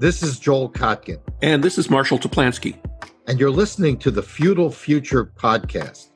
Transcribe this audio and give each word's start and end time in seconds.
This 0.00 0.22
is 0.22 0.38
Joel 0.38 0.70
Kotkin. 0.70 1.20
And 1.42 1.62
this 1.62 1.76
is 1.76 1.90
Marshall 1.90 2.18
Toplansky. 2.18 2.78
And 3.26 3.38
you're 3.38 3.50
listening 3.50 3.98
to 3.98 4.10
the 4.10 4.22
Feudal 4.22 4.70
Future 4.70 5.26
podcast. 5.26 6.12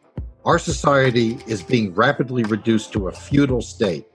Our 0.46 0.58
society 0.58 1.36
is 1.46 1.62
being 1.62 1.92
rapidly 1.92 2.44
reduced 2.44 2.94
to 2.94 3.08
a 3.08 3.12
feudal 3.12 3.60
state, 3.60 4.06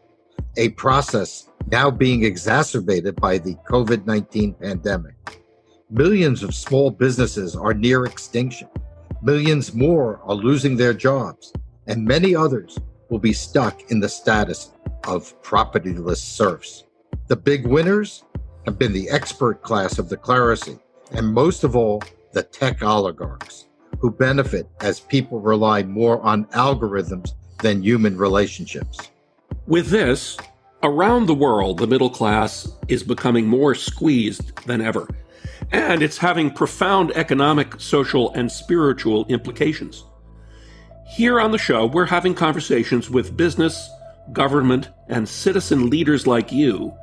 a 0.57 0.69
process 0.69 1.51
now 1.69 1.91
being 1.91 2.25
exacerbated 2.25 3.17
by 3.17 3.37
the 3.37 3.53
COVID 3.69 4.07
19 4.07 4.55
pandemic. 4.55 5.43
Millions 5.91 6.41
of 6.41 6.55
small 6.55 6.89
businesses 6.89 7.55
are 7.55 7.75
near 7.75 8.05
extinction. 8.05 8.69
Millions 9.21 9.75
more 9.75 10.19
are 10.23 10.33
losing 10.33 10.77
their 10.77 10.95
jobs, 10.95 11.53
and 11.85 12.03
many 12.03 12.35
others 12.35 12.79
will 13.09 13.19
be 13.19 13.33
stuck 13.33 13.91
in 13.91 13.99
the 13.99 14.09
status 14.09 14.71
of 15.03 15.39
propertyless 15.43 16.17
serfs. 16.17 16.85
The 17.27 17.35
big 17.35 17.67
winners 17.67 18.23
have 18.69 18.77
been 18.77 18.93
the 18.93 19.09
expert 19.09 19.63
class 19.63 19.97
of 19.97 20.09
the 20.09 20.17
clerisy, 20.17 20.79
and 21.11 21.33
most 21.33 21.63
of 21.63 21.75
all, 21.75 22.03
the 22.33 22.43
tech 22.43 22.83
oligarchs, 22.83 23.65
who 23.97 24.11
benefit 24.11 24.67
as 24.81 24.99
people 24.99 25.39
rely 25.39 25.81
more 25.81 26.21
on 26.21 26.45
algorithms 26.49 27.33
than 27.63 27.81
human 27.81 28.15
relationships. 28.15 29.09
With 29.65 29.87
this, 29.87 30.37
around 30.83 31.25
the 31.25 31.33
world, 31.33 31.79
the 31.79 31.87
middle 31.87 32.11
class 32.11 32.71
is 32.87 33.01
becoming 33.01 33.47
more 33.47 33.73
squeezed 33.73 34.55
than 34.67 34.81
ever, 34.81 35.07
and 35.71 36.03
it's 36.03 36.19
having 36.19 36.51
profound 36.51 37.11
economic, 37.13 37.81
social, 37.81 38.31
and 38.33 38.51
spiritual 38.51 39.25
implications. 39.29 40.05
Here 41.07 41.39
on 41.39 41.51
the 41.51 41.57
show, 41.57 41.87
we're 41.87 42.05
having 42.05 42.35
conversations 42.35 43.09
with 43.09 43.35
business, 43.35 43.89
government, 44.31 44.89
and 45.07 45.27
citizen 45.27 45.89
leaders 45.89 46.27
like 46.27 46.51
you 46.51 46.93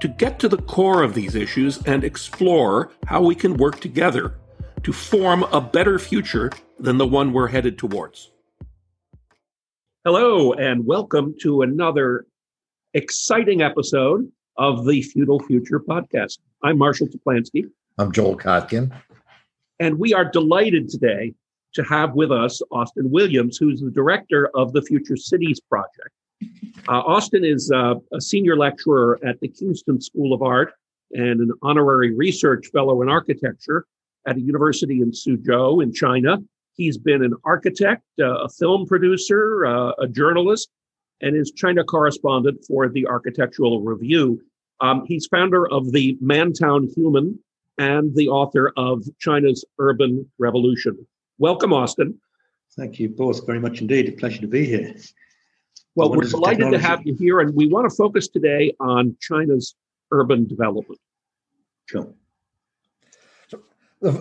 to 0.00 0.08
get 0.08 0.38
to 0.38 0.48
the 0.48 0.56
core 0.56 1.02
of 1.02 1.14
these 1.14 1.34
issues 1.34 1.82
and 1.84 2.02
explore 2.04 2.90
how 3.06 3.22
we 3.22 3.34
can 3.34 3.56
work 3.56 3.80
together 3.80 4.34
to 4.82 4.92
form 4.92 5.42
a 5.52 5.60
better 5.60 5.98
future 5.98 6.50
than 6.78 6.96
the 6.96 7.06
one 7.06 7.32
we're 7.32 7.48
headed 7.48 7.76
towards. 7.78 8.30
Hello, 10.04 10.54
and 10.54 10.86
welcome 10.86 11.34
to 11.42 11.60
another 11.60 12.24
exciting 12.94 13.60
episode 13.60 14.30
of 14.56 14.86
the 14.86 15.02
Feudal 15.02 15.38
Future 15.40 15.78
podcast. 15.78 16.38
I'm 16.62 16.78
Marshall 16.78 17.08
Toplansky. 17.08 17.64
I'm 17.98 18.10
Joel 18.10 18.38
Kotkin. 18.38 18.90
And 19.78 19.98
we 19.98 20.14
are 20.14 20.24
delighted 20.24 20.88
today 20.88 21.34
to 21.74 21.82
have 21.84 22.14
with 22.14 22.32
us 22.32 22.62
Austin 22.70 23.10
Williams, 23.10 23.58
who's 23.58 23.82
the 23.82 23.90
director 23.90 24.50
of 24.54 24.72
the 24.72 24.80
Future 24.80 25.16
Cities 25.16 25.60
Project. 25.60 26.10
Uh, 26.88 27.00
Austin 27.00 27.44
is 27.44 27.70
uh, 27.70 27.94
a 28.12 28.20
senior 28.20 28.56
lecturer 28.56 29.18
at 29.24 29.38
the 29.40 29.48
Kingston 29.48 30.00
School 30.00 30.32
of 30.32 30.42
Art 30.42 30.72
and 31.12 31.40
an 31.40 31.52
honorary 31.62 32.14
research 32.14 32.68
fellow 32.72 33.02
in 33.02 33.08
architecture 33.08 33.86
at 34.26 34.36
a 34.36 34.40
university 34.40 35.00
in 35.00 35.10
Suzhou 35.10 35.82
in 35.82 35.92
China. 35.92 36.38
He's 36.74 36.98
been 36.98 37.22
an 37.22 37.34
architect, 37.44 38.02
uh, 38.20 38.44
a 38.44 38.48
film 38.48 38.86
producer, 38.86 39.66
uh, 39.66 39.92
a 39.98 40.08
journalist, 40.08 40.70
and 41.20 41.36
is 41.36 41.52
China 41.52 41.84
correspondent 41.84 42.64
for 42.66 42.88
the 42.88 43.06
Architectural 43.06 43.82
Review. 43.82 44.40
Um, 44.80 45.04
he's 45.06 45.26
founder 45.26 45.68
of 45.70 45.92
the 45.92 46.16
Mantown 46.22 46.88
Human 46.94 47.38
and 47.76 48.14
the 48.14 48.28
author 48.28 48.72
of 48.76 49.04
China's 49.18 49.64
Urban 49.78 50.30
Revolution. 50.38 51.06
Welcome, 51.38 51.72
Austin. 51.72 52.18
Thank 52.76 52.98
you 52.98 53.08
both 53.08 53.44
very 53.46 53.60
much 53.60 53.80
indeed. 53.80 54.08
A 54.08 54.12
pleasure 54.12 54.40
to 54.40 54.46
be 54.46 54.64
here. 54.64 54.94
Well, 56.00 56.16
we're 56.16 56.24
delighted 56.24 56.70
to 56.70 56.78
have 56.78 57.06
you 57.06 57.14
here, 57.14 57.40
and 57.40 57.54
we 57.54 57.66
want 57.66 57.88
to 57.88 57.94
focus 57.94 58.26
today 58.26 58.74
on 58.80 59.18
China's 59.20 59.74
urban 60.10 60.46
development. 60.46 60.98
Sure. 61.84 62.08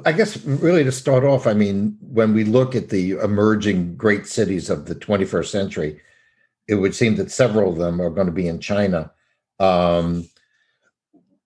I 0.03 0.11
guess 0.11 0.43
really 0.45 0.83
to 0.83 0.91
start 0.91 1.23
off, 1.23 1.47
I 1.47 1.53
mean, 1.53 1.97
when 2.01 2.33
we 2.33 2.43
look 2.43 2.75
at 2.75 2.89
the 2.89 3.11
emerging 3.11 3.95
great 3.95 4.27
cities 4.27 4.69
of 4.69 4.87
the 4.87 4.95
21st 4.95 5.45
century, 5.45 6.01
it 6.67 6.75
would 6.75 6.93
seem 6.93 7.15
that 7.15 7.31
several 7.31 7.71
of 7.71 7.77
them 7.77 8.01
are 8.01 8.09
going 8.09 8.27
to 8.27 8.33
be 8.33 8.49
in 8.49 8.59
China. 8.59 9.13
Um, 9.61 10.27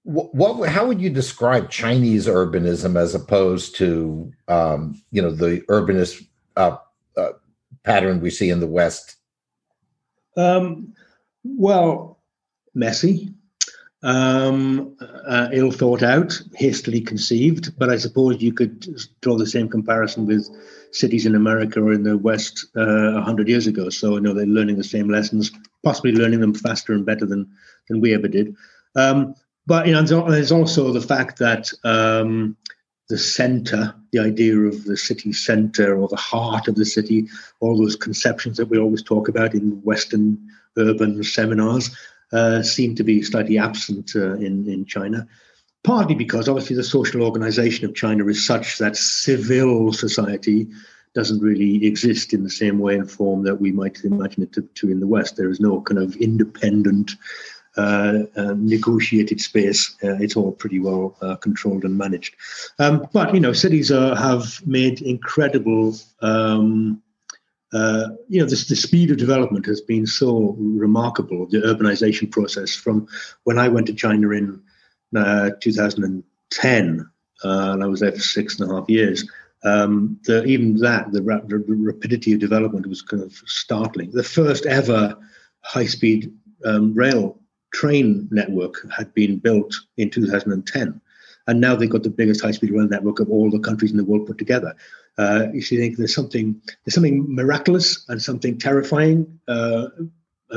what, 0.02 0.34
what, 0.34 0.68
how 0.68 0.88
would 0.88 1.00
you 1.00 1.12
describe 1.12 1.70
Chinese 1.70 2.26
urbanism 2.26 3.00
as 3.00 3.14
opposed 3.14 3.76
to 3.76 4.32
um, 4.48 5.00
you 5.12 5.22
know 5.22 5.32
the 5.32 5.62
urbanist 5.70 6.26
uh, 6.58 6.78
uh, 7.16 7.34
pattern 7.84 8.20
we 8.20 8.32
see 8.32 8.50
in 8.50 8.60
the 8.60 8.68
West 8.68 9.18
um, 10.38 10.94
well, 11.44 12.20
messy, 12.74 13.34
um, 14.04 14.96
uh, 15.28 15.50
ill 15.54 15.72
thought 15.72 16.04
out, 16.04 16.40
hastily 16.56 17.02
conceived. 17.02 17.78
But 17.78 17.90
I 17.90 17.98
suppose 17.98 18.42
you 18.42 18.54
could 18.54 18.86
draw 19.22 19.38
the 19.38 19.48
same 19.48 19.70
comparison 19.70 20.26
with 20.26 20.50
cities 20.92 21.26
in 21.26 21.36
America 21.36 21.82
or 21.82 21.94
in 21.94 22.04
the 22.04 22.18
West 22.18 22.68
uh, 22.76 22.82
a 22.82 23.18
uh, 23.18 23.22
hundred 23.22 23.48
years 23.48 23.68
ago. 23.68 23.90
So 23.90 24.16
you 24.16 24.22
know 24.22 24.34
they're 24.34 24.46
learning 24.46 24.78
the 24.78 24.84
same 24.84 25.10
lessons, 25.10 25.52
possibly 25.84 26.12
learning 26.12 26.42
them 26.42 26.54
faster 26.54 26.94
and 26.94 27.06
better 27.06 27.26
than 27.26 27.50
than 27.88 28.02
we 28.02 28.14
ever 28.14 28.28
did. 28.28 28.56
Um, 28.96 29.36
but 29.66 29.88
you 29.88 29.94
know, 29.94 30.30
there's 30.30 30.52
also 30.52 30.92
the 30.92 31.02
fact 31.02 31.40
that 31.40 31.72
um, 31.84 32.58
the 33.10 33.18
center, 33.18 33.94
the 34.12 34.20
idea 34.20 34.58
of 34.58 34.86
the 34.86 34.98
city 34.98 35.34
center 35.34 35.96
or 35.96 36.08
the 36.08 36.16
heart 36.16 36.68
of 36.68 36.76
the 36.76 36.86
city, 36.86 37.28
all 37.60 37.78
those 37.78 37.96
conceptions 37.96 38.58
that 38.58 38.70
we 38.70 38.78
always 38.78 39.04
talk 39.04 39.28
about 39.28 39.54
in 39.54 39.82
Western 39.84 40.38
urban 40.78 41.24
seminars, 41.24 41.96
uh, 42.32 42.64
seem 42.64 42.96
to 42.96 43.04
be 43.04 43.22
slightly 43.22 43.58
absent 43.58 44.12
uh, 44.16 44.34
in, 44.36 44.68
in 44.68 44.86
China. 44.86 45.28
Partly 45.84 46.16
because 46.16 46.48
obviously 46.48 46.76
the 46.76 46.84
social 46.84 47.22
organization 47.22 47.86
of 47.86 47.94
China 47.94 48.26
is 48.28 48.46
such 48.46 48.78
that 48.78 48.96
civil 48.96 49.92
society 49.92 50.68
doesn't 51.14 51.42
really 51.42 51.86
exist 51.86 52.34
in 52.34 52.44
the 52.44 52.50
same 52.50 52.80
way 52.80 52.96
and 52.96 53.12
form 53.12 53.44
that 53.44 53.62
we 53.62 53.72
might 53.72 54.04
imagine 54.04 54.44
it 54.44 54.54
to, 54.54 54.62
to 54.62 54.90
in 54.90 55.00
the 55.00 55.08
West. 55.08 55.36
There 55.36 55.50
is 55.50 55.60
no 55.60 55.82
kind 55.82 56.00
of 56.00 56.16
independent 56.16 57.12
negotiated 57.78 59.42
space. 59.42 59.96
Uh, 60.04 60.16
it's 60.20 60.36
all 60.36 60.52
pretty 60.52 60.80
well 60.80 61.16
uh, 61.22 61.36
controlled 61.36 61.84
and 61.84 61.98
managed. 61.98 62.36
Um, 62.80 63.08
but 63.14 63.34
you 63.34 63.40
know, 63.40 63.54
cities 63.54 63.90
have 63.90 64.66
made 64.66 65.02
incredible. 65.02 65.96
Um, 66.22 67.02
uh, 67.74 68.10
you 68.30 68.40
know, 68.40 68.46
this, 68.46 68.68
the 68.68 68.76
speed 68.76 69.10
of 69.10 69.18
development 69.18 69.66
has 69.66 69.82
been 69.82 70.06
so 70.06 70.56
remarkable. 70.60 71.48
The 71.48 71.62
urbanization 71.62 72.30
process 72.30 72.76
from 72.76 73.08
when 73.46 73.58
I 73.58 73.68
went 73.68 73.88
to 73.88 73.94
China 73.94 74.30
in 74.30 74.62
2010, 75.12 77.10
and 77.44 77.84
I 77.84 77.88
was 77.88 78.00
there 78.02 78.12
for 78.12 78.20
six 78.20 78.60
and 78.60 78.70
a 78.70 78.76
half 78.76 78.88
years. 78.90 79.28
Um, 79.64 80.20
the, 80.26 80.44
even 80.44 80.76
that, 80.78 81.12
the, 81.12 81.22
the, 81.22 81.64
rapidity 81.68 82.34
of 82.34 82.40
development 82.40 82.86
was 82.86 83.02
kind 83.02 83.24
of 83.24 83.32
startling. 83.46 84.12
The 84.12 84.24
first 84.24 84.66
ever 84.66 85.18
high-speed 85.62 86.34
um, 86.66 86.94
rail 86.94 87.40
train 87.74 88.28
network 88.32 88.76
had 88.92 89.14
been 89.14 89.38
built 89.40 89.74
in 89.98 90.10
2010. 90.10 91.02
And 91.46 91.60
now 91.60 91.76
they've 91.76 91.90
got 91.90 92.04
the 92.04 92.10
biggest 92.10 92.42
high-speed 92.42 92.72
rail 92.72 92.88
network 92.88 93.20
of 93.20 93.30
all 93.30 93.52
the 93.52 93.60
countries 93.60 93.92
in 93.92 93.98
the 93.98 94.06
world 94.06 94.28
put 94.28 94.38
together. 94.38 94.76
Uh, 95.18 95.48
you 95.54 95.62
see, 95.62 95.78
think 95.78 95.98
there's 95.98 96.16
something 96.16 96.60
there's 96.86 96.96
something 96.96 97.26
miraculous 97.28 98.06
and 98.08 98.22
something 98.22 98.58
terrifying, 98.58 99.40
uh, 99.48 99.88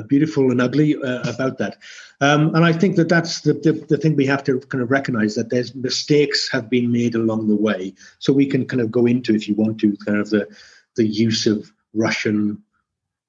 beautiful 0.07 0.51
and 0.51 0.61
ugly 0.61 0.97
uh, 0.97 1.29
about 1.29 1.59
that. 1.59 1.79
Um, 2.21 2.55
and 2.55 2.65
I 2.65 2.73
think 2.73 2.97
that 2.97 3.09
that's 3.09 3.41
the, 3.41 3.55
the, 3.55 3.73
the 3.89 3.99
thing 3.99 4.17
we 4.17 4.27
have 4.27 4.45
to 4.45 4.61
kind 4.61 4.83
of 4.83 4.91
recognize 4.91 5.35
that 5.35 5.51
there's 5.51 5.75
mistakes 5.75 6.49
have 6.51 6.71
been 6.71 6.93
made 6.93 7.15
along 7.15 7.49
the 7.49 7.57
way. 7.57 7.95
So 8.19 8.33
we 8.33 8.47
can 8.47 8.67
kind 8.67 8.81
of 8.81 8.91
go 8.91 9.07
into, 9.07 9.35
if 9.35 9.49
you 9.49 9.55
want 9.55 9.81
to, 9.81 9.97
kind 10.07 10.19
of 10.19 10.31
the 10.31 10.47
the 10.95 11.07
use 11.07 11.47
of 11.47 11.71
Russian 11.93 12.63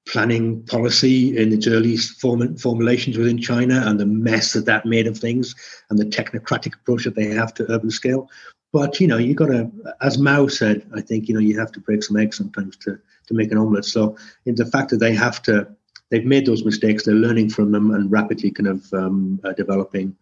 planning 0.08 0.62
policy 0.64 1.36
in 1.36 1.52
its 1.52 1.66
early 1.66 1.96
form, 1.96 2.56
formulations 2.56 3.16
within 3.18 3.38
China 3.38 3.82
and 3.86 4.00
the 4.00 4.06
mess 4.06 4.52
that 4.54 4.64
that 4.66 4.86
made 4.86 5.06
of 5.06 5.16
things 5.16 5.54
and 5.90 5.98
the 5.98 6.04
technocratic 6.04 6.74
approach 6.74 7.04
that 7.04 7.14
they 7.14 7.26
have 7.26 7.54
to 7.54 7.70
urban 7.70 7.90
scale. 7.90 8.28
But 8.72 9.00
you 9.00 9.06
know, 9.06 9.16
you 9.16 9.34
got 9.34 9.46
to, 9.46 9.70
as 10.02 10.18
Mao 10.18 10.46
said, 10.46 10.86
I 10.94 11.00
think 11.00 11.28
you 11.28 11.34
know 11.34 11.40
you 11.40 11.58
have 11.58 11.72
to 11.72 11.80
break 11.80 12.02
some 12.02 12.16
eggs 12.16 12.36
sometimes 12.36 12.76
to 12.78 12.98
to 13.26 13.34
make 13.34 13.50
an 13.50 13.58
omelette. 13.58 13.84
So 13.84 14.16
in 14.44 14.54
the 14.56 14.66
fact 14.66 14.90
that 14.90 14.98
they 14.98 15.14
have 15.14 15.42
to, 15.42 15.68
they've 16.10 16.24
made 16.24 16.46
those 16.46 16.64
mistakes, 16.64 17.04
they're 17.04 17.14
learning 17.14 17.50
from 17.50 17.72
them 17.72 17.90
and 17.92 18.10
rapidly 18.10 18.50
kind 18.50 18.68
of 18.68 18.92
um, 18.92 19.40
uh, 19.44 19.52
developing. 19.52 20.16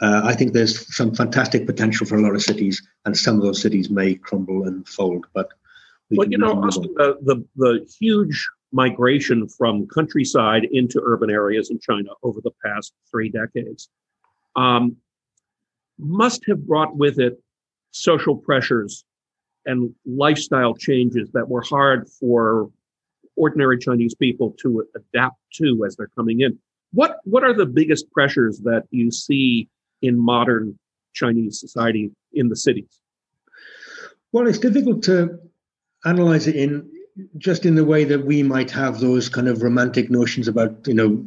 Uh, 0.00 0.22
I 0.24 0.34
think 0.34 0.52
there's 0.52 0.94
some 0.94 1.14
fantastic 1.14 1.66
potential 1.66 2.06
for 2.06 2.16
a 2.16 2.22
lot 2.22 2.34
of 2.34 2.42
cities, 2.42 2.82
and 3.04 3.16
some 3.16 3.36
of 3.36 3.42
those 3.42 3.60
cities 3.60 3.90
may 3.90 4.14
crumble 4.14 4.66
and 4.66 4.88
fold. 4.88 5.26
But 5.34 5.48
well, 6.10 6.28
you 6.28 6.38
know, 6.38 6.54
the, 6.54 7.18
the 7.22 7.44
the 7.56 7.86
huge 8.00 8.48
migration 8.74 9.48
from 9.48 9.86
countryside 9.86 10.64
into 10.72 11.00
urban 11.04 11.30
areas 11.30 11.70
in 11.70 11.78
China 11.78 12.10
over 12.24 12.40
the 12.42 12.50
past 12.64 12.92
three 13.08 13.30
decades 13.30 13.88
um, 14.56 14.96
must 15.96 16.44
have 16.46 16.66
brought 16.66 16.96
with 16.96 17.20
it 17.20 17.40
social 17.92 18.36
pressures 18.36 19.04
and 19.64 19.94
lifestyle 20.04 20.74
changes 20.74 21.30
that 21.32 21.48
were 21.48 21.62
hard 21.62 22.08
for 22.08 22.68
ordinary 23.36 23.78
Chinese 23.78 24.14
people 24.14 24.54
to 24.60 24.84
adapt 24.96 25.36
to 25.54 25.84
as 25.86 25.94
they're 25.94 26.10
coming 26.16 26.40
in. 26.40 26.58
What 26.92 27.18
what 27.24 27.44
are 27.44 27.54
the 27.54 27.66
biggest 27.66 28.10
pressures 28.10 28.58
that 28.60 28.84
you 28.90 29.12
see 29.12 29.68
in 30.02 30.18
modern 30.18 30.78
Chinese 31.12 31.60
society 31.60 32.10
in 32.32 32.48
the 32.48 32.56
cities? 32.56 33.00
Well, 34.32 34.48
it's 34.48 34.58
difficult 34.58 35.04
to 35.04 35.38
analyze 36.04 36.48
it 36.48 36.56
in 36.56 36.90
just 37.38 37.64
in 37.64 37.74
the 37.74 37.84
way 37.84 38.04
that 38.04 38.24
we 38.24 38.42
might 38.42 38.70
have 38.70 39.00
those 39.00 39.28
kind 39.28 39.48
of 39.48 39.62
romantic 39.62 40.10
notions 40.10 40.48
about 40.48 40.86
you 40.86 40.94
know 40.94 41.24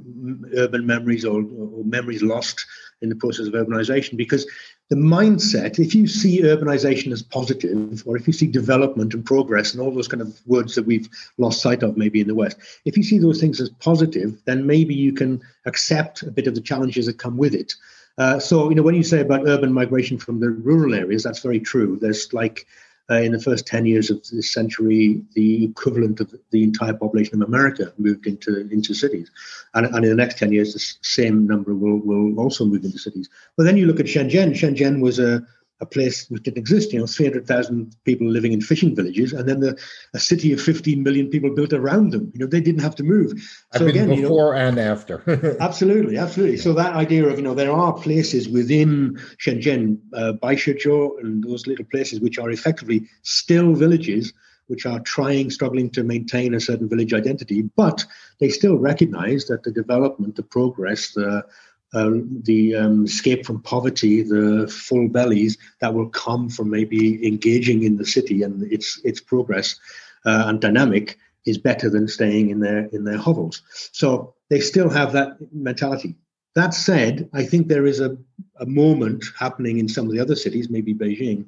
urban 0.56 0.86
memories 0.86 1.24
or, 1.24 1.42
or 1.42 1.84
memories 1.86 2.22
lost 2.22 2.66
in 3.01 3.10
the 3.10 3.16
process 3.16 3.48
of 3.48 3.54
urbanization. 3.54 4.18
Because 4.18 4.45
the 4.89 4.95
mindset 4.95 5.80
if 5.80 5.94
you 5.94 6.07
see 6.07 6.42
urbanization 6.42 7.12
as 7.12 7.22
positive 7.22 8.04
or 8.06 8.16
if 8.16 8.25
you 8.25 8.34
see 8.34 8.48
development 8.48 9.13
and 9.13 9.25
progress 9.25 9.74
and 9.74 9.81
all 9.81 9.94
those 9.94 10.07
kind 10.07 10.22
of 10.22 10.39
words 10.45 10.75
that 10.75 10.86
we've 10.86 11.10
lost 11.38 11.62
sight 11.62 11.84
of 11.84 11.98
maybe 11.98 12.22
in 12.22 12.28
the 12.28 12.36
west 12.36 12.57
if 12.86 12.95
you 12.95 13.04
see 13.04 13.18
those 13.18 13.42
things 13.42 13.60
as 13.60 13.69
positive 13.69 14.40
then 14.45 14.66
maybe 14.66 14.95
you 14.95 15.12
can 15.12 15.42
accept 15.66 16.24
a 16.24 16.31
bit 16.31 16.48
of 16.48 16.56
the 16.56 16.62
challenges 16.62 17.06
that 17.06 17.18
come 17.18 17.38
with 17.38 17.54
it. 17.54 17.74
Uh, 18.18 18.40
so 18.40 18.69
you 18.69 18.75
know 18.75 18.81
when 18.81 18.95
you 18.95 19.04
say 19.04 19.19
about 19.19 19.48
urban 19.48 19.74
migration 19.74 20.18
from 20.18 20.40
the 20.40 20.50
rural 20.50 20.94
areas 20.94 21.24
that's 21.24 21.42
very 21.42 21.60
true. 21.60 21.98
There's 22.00 22.33
like 22.33 22.66
uh, 23.09 23.15
in 23.15 23.31
the 23.31 23.39
first 23.39 23.65
10 23.65 23.86
years 23.86 24.09
of 24.09 24.21
this 24.30 24.51
century, 24.51 25.21
the 25.33 25.65
equivalent 25.65 26.19
of 26.19 26.33
the 26.51 26.63
entire 26.63 26.94
population 26.94 27.42
of 27.42 27.48
America 27.48 27.94
moved 27.98 28.27
into, 28.27 28.68
into 28.69 28.94
cities. 28.94 29.31
And, 29.74 29.86
and 29.86 30.04
in 30.04 30.09
the 30.09 30.15
next 30.15 30.38
10 30.38 30.51
years, 30.51 30.74
the 30.74 30.83
same 31.01 31.48
number 31.48 31.74
will, 31.74 32.00
will 32.00 32.38
also 32.39 32.65
move 32.65 32.83
into 32.83 32.98
cities. 32.98 33.30
But 33.56 33.63
then 33.63 33.77
you 33.77 33.86
look 33.86 34.00
at 34.00 34.07
Shenzhen. 34.07 34.51
Shenzhen 34.51 35.00
was 35.00 35.19
a, 35.19 35.45
a 35.80 35.86
place 35.86 36.30
which 36.30 36.44
didn't 36.44 36.58
exist. 36.58 36.92
You 36.92 37.00
know, 37.00 37.08
300,000 37.08 37.96
people 38.04 38.28
living 38.28 38.54
in 38.54 38.62
fishing 38.62 38.96
villages, 38.96 39.34
and 39.34 39.48
then 39.48 39.60
the, 39.60 39.78
a 40.14 40.20
city 40.20 40.52
of 40.54 40.62
15 40.62 41.04
million 41.04 41.30
people 41.30 41.54
built 41.54 41.74
around 41.74 42.12
them. 42.12 42.32
You 42.34 42.42
know, 42.42 42.48
they 42.48 42.62
didn't 42.62 42.82
have 42.82 42.96
to 42.96 43.04
move. 43.04 43.32
So 43.74 43.82
I've 43.82 43.88
again, 43.88 44.10
before 44.10 44.54
you 44.54 44.62
know, 44.62 44.68
and 44.68 44.80
after. 44.80 45.58
absolutely, 45.60 46.18
absolutely. 46.18 46.58
So 46.58 46.74
that 46.74 46.96
idea 46.96 47.28
of 47.28 47.38
you 47.38 47.44
know 47.44 47.54
there 47.54 47.72
are 47.72 47.94
places 47.94 48.50
within 48.50 49.18
Shenzhen, 49.44 50.00
uh, 50.14 50.34
Baishizhou, 50.42 51.20
and 51.20 51.44
those 51.44 51.68
little 51.68 51.86
places 51.86 52.20
which 52.20 52.40
are 52.40 52.50
effectively 52.50 53.08
still 53.22 53.74
villages 53.74 54.34
which 54.68 54.86
are 54.86 55.00
trying, 55.00 55.50
struggling 55.50 55.90
to 55.90 56.04
maintain 56.04 56.54
a 56.54 56.60
certain 56.60 56.90
village 56.90 57.14
identity, 57.14 57.62
but 57.62 58.06
they 58.40 58.50
still 58.50 58.78
recognize 58.78 59.46
that 59.46 59.64
the 59.64 59.72
development, 59.72 60.36
the 60.36 60.44
progress, 60.44 61.14
the 61.14 61.44
um, 61.94 62.42
the 62.44 62.75
um, 62.75 63.06
escape 63.06 63.45
from 63.45 63.62
poverty, 63.62 64.22
the 64.22 64.68
full 64.68 65.07
bellies 65.07 65.57
that 65.80 65.94
will 65.94 66.10
come 66.10 66.50
from 66.50 66.69
maybe 66.69 67.25
engaging 67.25 67.84
in 67.84 67.98
the 67.98 68.06
city 68.06 68.44
and 68.44 68.72
its 68.72 69.00
its 69.04 69.22
progress 69.22 69.80
uh, 70.25 70.44
and 70.48 70.60
dynamic 70.60 71.18
is 71.45 71.57
better 71.57 71.89
than 71.89 72.07
staying 72.07 72.50
in 72.50 72.60
their 72.60 72.86
in 72.88 73.06
their 73.06 73.18
hovels. 73.18 73.62
So 73.94 74.36
they 74.50 74.60
still 74.60 74.89
have 74.89 75.13
that 75.13 75.38
mentality. 75.54 76.16
That 76.56 76.74
said, 76.74 77.30
I 77.34 77.45
think 77.45 77.68
there 77.68 77.86
is 77.86 78.00
a, 78.00 78.18
a 78.60 78.66
moment 78.66 79.24
happening 79.40 79.78
in 79.78 79.88
some 79.88 80.07
of 80.07 80.12
the 80.12 80.19
other 80.19 80.36
cities, 80.36 80.69
maybe 80.72 80.94
Beijing, 80.94 81.45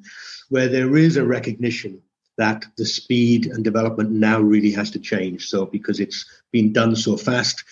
where 0.49 0.67
there 0.67 0.95
is 0.95 1.17
a 1.17 1.25
recognition 1.25 2.01
that 2.37 2.65
the 2.77 2.85
speed 2.85 3.47
and 3.47 3.63
development 3.63 4.11
now 4.11 4.39
really 4.39 4.71
has 4.71 4.91
to 4.91 4.99
change. 4.99 5.47
So 5.47 5.65
because 5.65 5.99
it's 5.99 6.25
been 6.51 6.71
done 6.71 6.95
so 6.95 7.17
fast, 7.17 7.63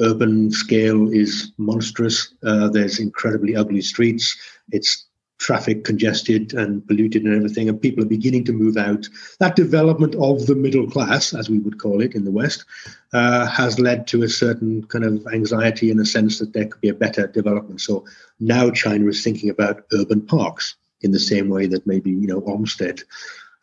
urban 0.00 0.50
scale 0.50 1.12
is 1.12 1.52
monstrous. 1.58 2.34
Uh, 2.42 2.68
there's 2.68 2.98
incredibly 2.98 3.56
ugly 3.56 3.82
streets. 3.82 4.36
It's 4.70 5.06
traffic 5.38 5.84
congested 5.84 6.52
and 6.54 6.86
polluted 6.86 7.22
and 7.22 7.34
everything, 7.34 7.68
and 7.68 7.80
people 7.80 8.02
are 8.02 8.08
beginning 8.08 8.44
to 8.44 8.52
move 8.52 8.76
out. 8.76 9.08
That 9.38 9.56
development 9.56 10.14
of 10.16 10.46
the 10.46 10.54
middle 10.54 10.90
class, 10.90 11.32
as 11.32 11.48
we 11.48 11.60
would 11.60 11.78
call 11.78 12.00
it 12.00 12.14
in 12.14 12.24
the 12.24 12.30
West, 12.30 12.64
uh, 13.12 13.46
has 13.46 13.78
led 13.78 14.06
to 14.08 14.24
a 14.24 14.28
certain 14.28 14.84
kind 14.86 15.04
of 15.04 15.26
anxiety 15.32 15.90
in 15.90 15.96
the 15.96 16.06
sense 16.06 16.38
that 16.38 16.52
there 16.52 16.66
could 16.66 16.80
be 16.80 16.88
a 16.88 16.94
better 16.94 17.28
development. 17.28 17.80
So 17.80 18.04
now 18.40 18.70
China 18.70 19.06
is 19.06 19.22
thinking 19.22 19.48
about 19.48 19.84
urban 19.92 20.22
parks 20.22 20.74
in 21.00 21.12
the 21.12 21.20
same 21.20 21.48
way 21.48 21.66
that 21.66 21.86
maybe 21.86 22.10
you 22.10 22.26
know 22.26 22.42
Olmsted 22.46 23.04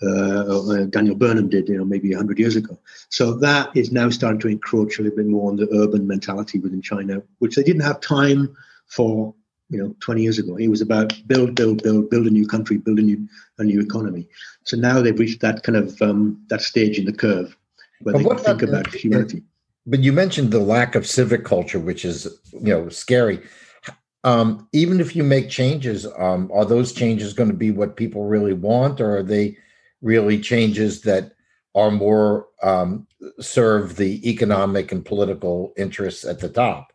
uh, 0.02 0.72
uh, 0.72 0.86
Daniel 0.86 1.16
Burnham 1.16 1.50
did, 1.50 1.70
you 1.70 1.78
know, 1.78 1.86
maybe 1.86 2.10
100 2.10 2.38
years 2.38 2.56
ago. 2.56 2.78
So 3.10 3.34
that 3.36 3.76
is 3.76 3.92
now 3.92 4.10
starting 4.10 4.40
to 4.42 4.48
encroach 4.50 5.00
a 5.00 5.04
little 5.04 5.18
bit 5.18 5.28
more 5.28 5.50
on 5.50 5.56
the 5.56 5.70
urban 5.74 6.06
mentality 6.06 6.60
within 6.60 6.82
China, 6.82 7.22
which 7.40 7.56
they 7.56 7.64
didn't 7.64 7.84
have 7.84 8.02
time 8.02 8.56
for, 8.88 9.34
you 9.70 9.82
know, 9.82 9.96
20 10.02 10.22
years 10.22 10.38
ago. 10.38 10.58
It 10.58 10.68
was 10.68 10.82
about 10.82 11.14
build, 11.28 11.56
build, 11.56 11.82
build, 11.82 12.10
build 12.10 12.28
a 12.28 12.30
new 12.30 12.46
country, 12.46 12.78
build 12.78 13.00
a 13.00 13.02
new 13.02 13.28
a 13.58 13.64
new 13.64 13.80
economy. 13.80 14.28
So 14.64 14.76
now 14.76 15.02
they've 15.02 15.18
reached 15.18 15.42
that 15.42 15.64
kind 15.64 15.78
of 15.78 16.02
um, 16.02 16.44
that 16.50 16.62
stage 16.62 17.00
in 17.00 17.06
the 17.06 17.14
curve 17.14 17.56
where 18.02 18.14
but 18.14 18.20
they 18.20 18.44
think 18.44 18.62
about, 18.62 18.88
about 18.88 18.94
humanity. 18.94 19.44
But 19.88 20.00
you 20.02 20.12
mentioned 20.12 20.52
the 20.52 20.60
lack 20.60 20.96
of 20.96 21.08
civic 21.08 21.46
culture, 21.46 21.80
which 21.80 22.04
is 22.04 22.40
you 22.52 22.74
know 22.74 22.90
scary. 22.90 23.42
Um, 24.24 24.68
even 24.74 25.00
if 25.00 25.16
you 25.16 25.24
make 25.24 25.50
changes, 25.50 26.08
um, 26.18 26.50
are 26.52 26.66
those 26.66 26.92
changes 26.92 27.34
going 27.34 27.50
to 27.50 27.56
be 27.56 27.70
what 27.70 27.96
people 27.96 28.26
really 28.26 28.54
want, 28.54 29.00
or 29.00 29.18
are 29.18 29.24
they 29.24 29.58
really 30.06 30.40
changes 30.40 31.02
that 31.02 31.34
are 31.74 31.92
more 31.92 32.48
um, 32.64 33.06
serve 33.42 33.98
the 33.98 34.30
economic 34.30 34.92
and 34.92 35.04
political 35.04 35.74
interests 35.76 36.24
at 36.24 36.40
the 36.40 36.48
top. 36.48 36.94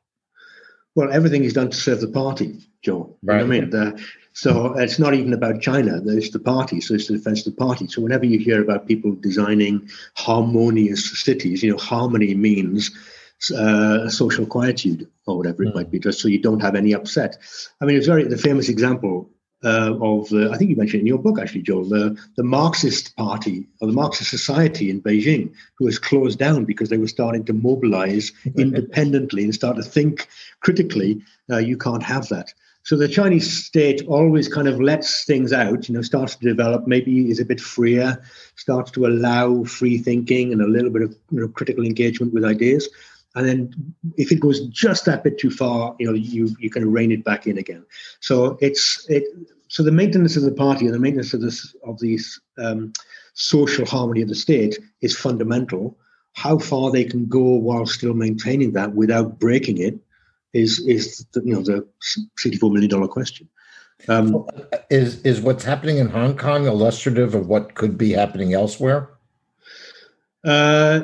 Well, 0.94 1.12
everything 1.12 1.44
is 1.44 1.52
done 1.52 1.70
to 1.70 1.76
serve 1.76 2.00
the 2.00 2.08
party, 2.08 2.66
Joe. 2.82 3.16
Right. 3.22 3.42
You 3.42 3.46
know 3.46 3.54
I 3.54 3.60
mean? 3.60 3.70
The, 3.70 4.06
so 4.32 4.78
it's 4.78 4.98
not 4.98 5.14
even 5.14 5.32
about 5.34 5.60
China. 5.60 6.00
It's 6.06 6.30
the 6.30 6.38
party. 6.38 6.80
So 6.80 6.94
it's 6.94 7.08
the 7.08 7.16
defense 7.18 7.46
of 7.46 7.52
the 7.52 7.58
party. 7.58 7.88
So 7.88 8.00
whenever 8.00 8.24
you 8.24 8.38
hear 8.38 8.62
about 8.62 8.86
people 8.86 9.12
designing 9.16 9.88
harmonious 10.16 11.20
cities, 11.20 11.62
you 11.62 11.72
know, 11.72 11.78
harmony 11.78 12.34
means 12.34 12.90
uh, 13.56 14.08
social 14.08 14.46
quietude 14.46 15.08
or 15.26 15.36
whatever 15.36 15.64
it 15.64 15.70
mm. 15.70 15.74
might 15.74 15.90
be, 15.90 15.98
just 15.98 16.20
so 16.20 16.28
you 16.28 16.40
don't 16.40 16.60
have 16.60 16.74
any 16.74 16.92
upset. 16.92 17.38
I 17.80 17.86
mean, 17.86 17.96
it's 17.96 18.06
very 18.06 18.24
the 18.24 18.38
famous 18.38 18.68
example 18.68 19.28
uh, 19.64 19.94
of 20.00 20.28
the, 20.30 20.50
I 20.52 20.56
think 20.56 20.70
you 20.70 20.76
mentioned 20.76 21.02
in 21.02 21.06
your 21.06 21.18
book 21.18 21.38
actually, 21.38 21.62
Joel, 21.62 21.84
the, 21.84 22.18
the 22.36 22.42
Marxist 22.42 23.14
Party 23.16 23.66
or 23.80 23.86
the 23.86 23.92
Marxist 23.94 24.30
Society 24.30 24.90
in 24.90 25.02
Beijing, 25.02 25.52
who 25.74 25.84
was 25.84 25.98
closed 25.98 26.38
down 26.38 26.64
because 26.64 26.88
they 26.88 26.98
were 26.98 27.08
starting 27.08 27.44
to 27.44 27.52
mobilize 27.52 28.32
independently 28.56 29.44
and 29.44 29.54
start 29.54 29.76
to 29.76 29.82
think 29.82 30.28
critically. 30.60 31.22
Uh, 31.50 31.58
you 31.58 31.76
can't 31.76 32.02
have 32.02 32.28
that. 32.28 32.52
So 32.82 32.96
the 32.96 33.08
Chinese 33.08 33.66
state 33.66 34.02
always 34.06 34.48
kind 34.48 34.66
of 34.66 34.80
lets 34.80 35.24
things 35.24 35.52
out, 35.52 35.88
you 35.88 35.94
know, 35.94 36.02
starts 36.02 36.34
to 36.36 36.48
develop, 36.48 36.86
maybe 36.86 37.30
is 37.30 37.38
a 37.38 37.44
bit 37.44 37.60
freer, 37.60 38.22
starts 38.56 38.90
to 38.92 39.06
allow 39.06 39.64
free 39.64 39.98
thinking 39.98 40.52
and 40.52 40.62
a 40.62 40.66
little 40.66 40.90
bit 40.90 41.02
of 41.02 41.10
you 41.30 41.40
know, 41.40 41.48
critical 41.48 41.84
engagement 41.84 42.32
with 42.32 42.44
ideas. 42.44 42.88
And 43.34 43.46
then 43.46 43.94
if 44.16 44.32
it 44.32 44.40
goes 44.40 44.66
just 44.68 45.04
that 45.04 45.22
bit 45.22 45.38
too 45.38 45.50
far, 45.50 45.94
you 45.98 46.06
know, 46.06 46.14
you 46.14 46.54
you 46.58 46.70
can 46.70 46.90
rein 46.90 47.12
it 47.12 47.24
back 47.24 47.46
in 47.46 47.58
again. 47.58 47.84
So 48.20 48.58
it's 48.60 49.06
it. 49.08 49.24
So 49.70 49.84
the 49.84 49.92
maintenance 49.92 50.36
of 50.36 50.42
the 50.42 50.50
party 50.50 50.86
and 50.86 50.94
the 50.94 50.98
maintenance 50.98 51.32
of 51.32 51.40
this 51.40 51.74
of 51.84 51.98
these 52.00 52.40
um, 52.58 52.92
social 53.34 53.86
harmony 53.86 54.20
of 54.20 54.28
the 54.28 54.34
state 54.34 54.78
is 55.00 55.16
fundamental. 55.16 55.96
How 56.32 56.58
far 56.58 56.90
they 56.90 57.04
can 57.04 57.26
go 57.26 57.40
while 57.40 57.86
still 57.86 58.14
maintaining 58.14 58.72
that 58.72 58.94
without 58.94 59.38
breaking 59.38 59.78
it 59.78 59.96
is 60.52 60.80
is 60.80 61.24
the, 61.32 61.42
you 61.44 61.54
know 61.54 61.62
the 61.62 61.86
sixty 62.36 62.58
four 62.58 62.72
million 62.72 62.90
dollar 62.90 63.06
question. 63.06 63.48
Um, 64.08 64.44
is 64.90 65.22
is 65.22 65.40
what's 65.40 65.62
happening 65.62 65.98
in 65.98 66.08
Hong 66.08 66.36
Kong 66.36 66.66
illustrative 66.66 67.36
of 67.36 67.46
what 67.46 67.76
could 67.76 67.96
be 67.96 68.10
happening 68.10 68.54
elsewhere? 68.54 69.10
Uh, 70.42 71.02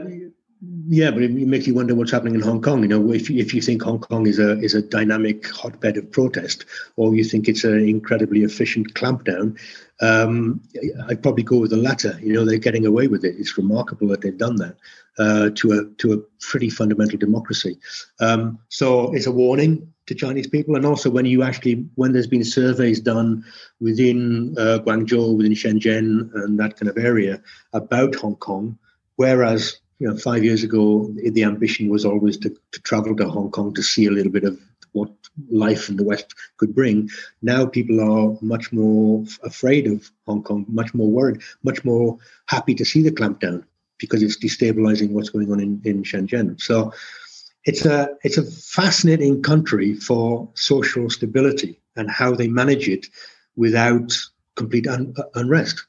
yeah, 0.88 1.10
but 1.10 1.22
it 1.22 1.30
makes 1.32 1.66
you 1.66 1.75
wonder 1.75 1.94
what's 1.94 2.10
happening 2.10 2.34
in 2.34 2.40
Hong 2.40 2.62
Kong. 2.62 2.82
You 2.82 2.88
know, 2.88 3.12
if 3.12 3.30
if 3.30 3.52
you 3.52 3.60
think 3.60 3.82
Hong 3.82 3.98
Kong 3.98 4.26
is 4.26 4.38
a 4.38 4.58
is 4.60 4.75
a 4.75 4.80
dynamic 4.80 5.46
hotbed 5.48 5.98
of 5.98 6.10
protest, 6.10 6.64
or 6.96 7.14
you 7.14 7.25
think 7.25 7.48
it's 7.48 7.64
an 7.64 7.86
incredibly 7.86 8.42
efficient 8.42 8.94
clampdown, 8.94 9.58
um, 10.00 10.62
I'd 11.08 11.22
probably 11.22 11.42
go 11.42 11.58
with 11.58 11.70
the 11.70 11.76
latter. 11.76 12.18
You 12.22 12.32
know, 12.32 12.44
they're 12.44 12.58
getting 12.58 12.86
away 12.86 13.06
with 13.06 13.25
it. 13.25 13.36
It's 13.38 13.58
remarkable 13.58 14.08
that 14.08 14.22
they've 14.22 14.36
done 14.36 14.56
that 14.56 14.76
uh, 15.18 15.50
to 15.56 15.72
a 15.72 15.84
to 15.98 16.14
a 16.14 16.18
pretty 16.40 16.70
fundamental 16.70 17.18
democracy. 17.18 17.78
Um, 18.20 18.58
so 18.68 19.12
it's 19.14 19.26
a 19.26 19.32
warning 19.32 19.92
to 20.06 20.14
Chinese 20.14 20.46
people, 20.46 20.76
and 20.76 20.86
also 20.86 21.10
when 21.10 21.26
you 21.26 21.42
actually 21.42 21.86
when 21.96 22.12
there's 22.12 22.26
been 22.26 22.44
surveys 22.44 23.00
done 23.00 23.44
within 23.80 24.54
uh, 24.56 24.78
Guangzhou, 24.86 25.36
within 25.36 25.52
Shenzhen, 25.52 26.32
and 26.34 26.58
that 26.58 26.78
kind 26.78 26.88
of 26.88 26.96
area 26.96 27.42
about 27.75 28.14
Hong 28.14 28.36
Kong, 28.36 28.78
whereas 29.16 29.80
you 29.99 30.09
know, 30.09 30.17
five 30.17 30.45
years 30.45 30.62
ago, 30.62 31.11
the 31.15 31.45
ambition 31.45 31.88
was 31.88 32.05
always 32.05 32.37
to, 32.38 32.50
to 32.73 32.81
travel 32.83 33.17
to 33.17 33.29
Hong 33.29 33.50
Kong 33.50 33.73
to 33.75 33.83
see 33.83 34.07
a 34.07 34.11
little 34.11 34.33
bit 34.33 34.45
of 34.45 34.61
what 34.93 35.11
life 35.50 35.88
in 35.88 35.97
the 35.97 36.05
West 36.05 36.35
could 36.57 36.75
bring. 36.75 37.09
Now 37.43 37.67
people 37.67 38.00
are 38.00 38.37
much 38.41 38.73
more 38.73 39.25
afraid 39.43 39.87
of 39.87 40.11
Hong 40.26 40.43
Kong, 40.43 40.65
much 40.69 40.95
more 40.95 41.11
worried, 41.11 41.43
much 41.62 41.85
more 41.85 42.19
happy 42.47 42.75
to 42.75 42.85
see 42.85 43.03
the 43.03 43.11
clampdown 43.11 43.65
because 43.99 44.23
it's 44.23 44.38
destabilizing 44.38 45.11
what's 45.11 45.31
going 45.31 45.53
on 45.53 45.61
in, 45.61 45.81
in 45.85 46.03
Shenzhen. 46.03 46.61
So 46.61 46.93
it's 47.65 47.85
a 47.85 48.11
it's 48.23 48.38
a 48.38 48.45
fascinating 48.45 49.43
country 49.43 49.95
for 49.95 50.49
social 50.55 51.11
stability 51.11 51.81
and 51.97 52.11
how 52.11 52.35
they 52.35 52.49
manage 52.49 52.88
it 52.88 53.07
without 53.57 54.17
complete 54.55 54.87
un, 54.87 55.15
uh, 55.17 55.25
unrest. 55.35 55.85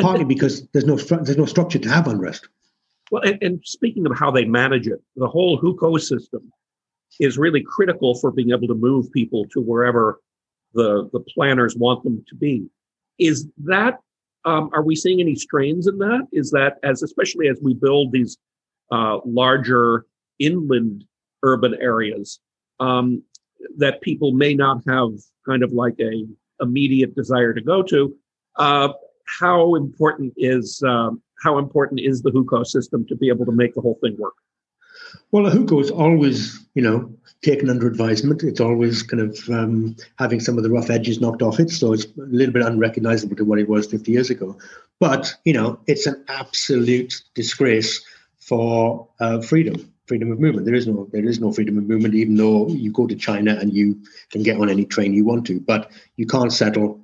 Partly 0.00 0.24
because 0.24 0.66
there's 0.68 0.86
no 0.86 0.96
there's 0.96 1.36
no 1.36 1.46
structure 1.46 1.78
to 1.78 1.88
have 1.90 2.08
unrest. 2.08 2.48
Well, 3.14 3.22
and, 3.22 3.38
and, 3.42 3.60
speaking 3.64 4.06
of 4.06 4.18
how 4.18 4.32
they 4.32 4.44
manage 4.44 4.88
it, 4.88 5.00
the 5.14 5.28
whole 5.28 5.56
hukou 5.60 6.00
system 6.00 6.52
is 7.20 7.38
really 7.38 7.62
critical 7.62 8.16
for 8.16 8.32
being 8.32 8.50
able 8.50 8.66
to 8.66 8.74
move 8.74 9.12
people 9.12 9.44
to 9.52 9.60
wherever 9.60 10.20
the 10.72 11.08
the 11.12 11.20
planners 11.20 11.76
want 11.76 12.02
them 12.02 12.24
to 12.28 12.34
be. 12.34 12.66
Is 13.20 13.46
that 13.66 14.00
um, 14.44 14.68
are 14.72 14.82
we 14.82 14.96
seeing 14.96 15.20
any 15.20 15.36
strains 15.36 15.86
in 15.86 15.98
that? 15.98 16.26
Is 16.32 16.50
that 16.50 16.78
as 16.82 17.04
especially 17.04 17.46
as 17.46 17.56
we 17.62 17.72
build 17.72 18.10
these 18.10 18.36
uh, 18.90 19.18
larger 19.24 20.06
inland 20.40 21.04
urban 21.44 21.76
areas 21.80 22.40
um, 22.80 23.22
that 23.76 24.00
people 24.00 24.32
may 24.32 24.54
not 24.54 24.82
have 24.88 25.10
kind 25.46 25.62
of 25.62 25.70
like 25.70 25.94
a 26.00 26.26
immediate 26.60 27.14
desire 27.14 27.54
to 27.54 27.60
go 27.60 27.80
to? 27.80 28.12
Uh, 28.56 28.88
how 29.38 29.76
important 29.76 30.34
is 30.36 30.82
um, 30.82 31.22
how 31.42 31.58
important 31.58 32.00
is 32.00 32.22
the 32.22 32.30
hukou 32.30 32.66
system 32.66 33.06
to 33.06 33.16
be 33.16 33.28
able 33.28 33.46
to 33.46 33.52
make 33.52 33.74
the 33.74 33.80
whole 33.80 33.98
thing 34.02 34.16
work? 34.18 34.34
Well, 35.30 35.46
a 35.46 35.50
hukou 35.50 35.80
is 35.80 35.90
always, 35.90 36.64
you 36.74 36.82
know, 36.82 37.12
taken 37.42 37.68
under 37.68 37.86
advisement. 37.86 38.42
It's 38.42 38.60
always 38.60 39.02
kind 39.02 39.22
of 39.22 39.38
um, 39.50 39.96
having 40.18 40.40
some 40.40 40.56
of 40.56 40.64
the 40.64 40.70
rough 40.70 40.90
edges 40.90 41.20
knocked 41.20 41.42
off 41.42 41.60
it, 41.60 41.70
so 41.70 41.92
it's 41.92 42.04
a 42.04 42.10
little 42.16 42.52
bit 42.52 42.64
unrecognizable 42.64 43.36
to 43.36 43.44
what 43.44 43.58
it 43.58 43.68
was 43.68 43.86
50 43.86 44.10
years 44.10 44.30
ago. 44.30 44.56
But 45.00 45.34
you 45.44 45.52
know, 45.52 45.78
it's 45.86 46.06
an 46.06 46.24
absolute 46.28 47.22
disgrace 47.34 48.04
for 48.38 49.08
uh, 49.20 49.40
freedom, 49.40 49.92
freedom 50.06 50.30
of 50.30 50.38
movement. 50.38 50.66
There 50.66 50.74
is 50.74 50.86
no, 50.86 51.08
there 51.12 51.24
is 51.24 51.40
no 51.40 51.52
freedom 51.52 51.78
of 51.78 51.84
movement, 51.84 52.14
even 52.14 52.36
though 52.36 52.68
you 52.68 52.92
go 52.92 53.06
to 53.06 53.14
China 53.14 53.56
and 53.60 53.72
you 53.72 54.00
can 54.30 54.42
get 54.42 54.60
on 54.60 54.68
any 54.68 54.84
train 54.84 55.14
you 55.14 55.24
want 55.24 55.46
to, 55.46 55.60
but 55.60 55.90
you 56.16 56.26
can't 56.26 56.52
settle 56.52 57.00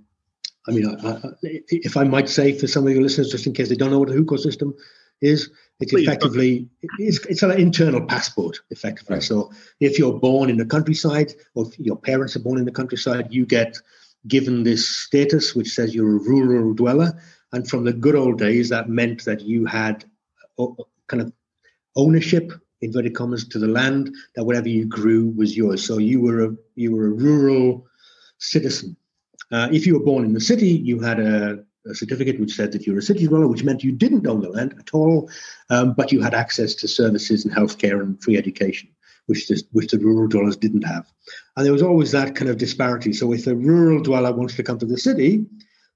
I 0.69 0.73
mean, 0.73 0.87
I, 0.87 1.11
I, 1.11 1.21
if 1.43 1.97
I 1.97 2.05
might 2.05 2.29
say 2.29 2.57
for 2.57 2.67
some 2.67 2.87
of 2.87 2.93
your 2.93 3.03
listeners, 3.03 3.31
just 3.31 3.47
in 3.47 3.55
case 3.55 3.69
they 3.69 3.77
don't 3.77 3.91
know 3.91 3.99
what 3.99 4.11
a 4.11 4.13
hukou 4.13 4.39
system 4.39 4.75
is, 5.21 5.51
it's 5.81 5.93
Please. 5.93 6.07
effectively 6.07 6.69
it's, 6.99 7.25
it's 7.27 7.43
an 7.43 7.53
internal 7.53 8.05
passport, 8.05 8.61
effectively. 8.71 9.15
Right. 9.15 9.23
So 9.23 9.51
if 9.81 9.99
you're 9.99 10.19
born 10.19 10.51
in 10.51 10.59
the 10.59 10.67
countryside, 10.67 11.33
or 11.55 11.67
if 11.67 11.79
your 11.79 11.97
parents 11.97 12.37
are 12.37 12.41
born 12.41 12.59
in 12.59 12.67
the 12.67 12.73
countryside, 12.73 13.29
you 13.31 13.47
get 13.47 13.77
given 14.29 14.63
this 14.63 14.87
status 14.87 15.55
which 15.55 15.69
says 15.69 15.95
you're 15.95 16.17
a 16.17 16.21
rural 16.21 16.75
dweller. 16.75 17.19
And 17.53 17.69
from 17.69 17.85
the 17.85 17.93
good 17.93 18.15
old 18.15 18.39
days, 18.39 18.69
that 18.69 18.89
meant 18.89 19.25
that 19.25 19.41
you 19.41 19.65
had 19.65 20.05
uh, 20.59 20.67
kind 21.09 21.23
of 21.23 21.33
ownership, 21.97 22.53
inverted 22.83 23.15
commas, 23.15 23.49
to 23.49 23.59
the 23.59 23.67
land. 23.67 24.15
That 24.37 24.45
whatever 24.45 24.69
you 24.69 24.85
grew 24.85 25.31
was 25.31 25.57
yours. 25.57 25.85
So 25.85 25.99
you 25.99 26.21
were 26.21 26.45
a 26.45 26.57
you 26.75 26.95
were 26.95 27.07
a 27.07 27.11
rural 27.11 27.87
citizen 28.39 28.97
uh, 29.53 29.69
if 29.73 29.87
you 29.87 29.95
were 29.95 30.05
born 30.05 30.25
in 30.25 30.33
the 30.33 30.41
city, 30.41 30.69
you 30.69 31.01
had 31.01 31.19
a, 31.21 31.65
a, 31.89 31.95
certificate 31.95 32.39
which 32.39 32.55
said 32.55 32.73
that 32.73 32.87
you 32.87 32.93
were 32.93 33.01
a 33.01 33.03
city 33.03 33.27
dweller, 33.27 33.47
which 33.47 33.65
meant 33.65 33.85
you 33.85 33.93
didn't 33.93 34.27
own 34.27 34.41
the 34.41 34.49
land 34.49 34.75
at 34.79 34.91
all, 34.93 35.31
um, 35.71 35.95
but 35.95 36.13
you 36.13 36.21
had 36.21 36.35
access 36.35 36.75
to 36.75 36.89
services 36.89 37.45
and 37.45 37.55
healthcare 37.55 38.01
and 38.01 38.23
free 38.23 38.37
education, 38.37 38.89
which 39.27 39.49
the, 39.49 39.63
which 39.73 39.91
the 39.91 39.99
rural 39.99 40.29
dwellers 40.29 40.57
didn't 40.57 40.83
have. 40.83 41.07
And 41.57 41.67
there 41.67 41.73
was 41.73 41.83
always 41.83 42.13
that 42.13 42.35
kind 42.35 42.51
of 42.51 42.59
disparity. 42.59 43.13
So 43.13 43.33
if 43.33 43.47
a 43.47 43.55
rural 43.55 44.03
dweller 44.03 44.33
wants 44.33 44.57
to 44.57 44.63
come 44.63 44.79
to 44.79 44.87
the 44.87 44.99
city, 44.99 45.45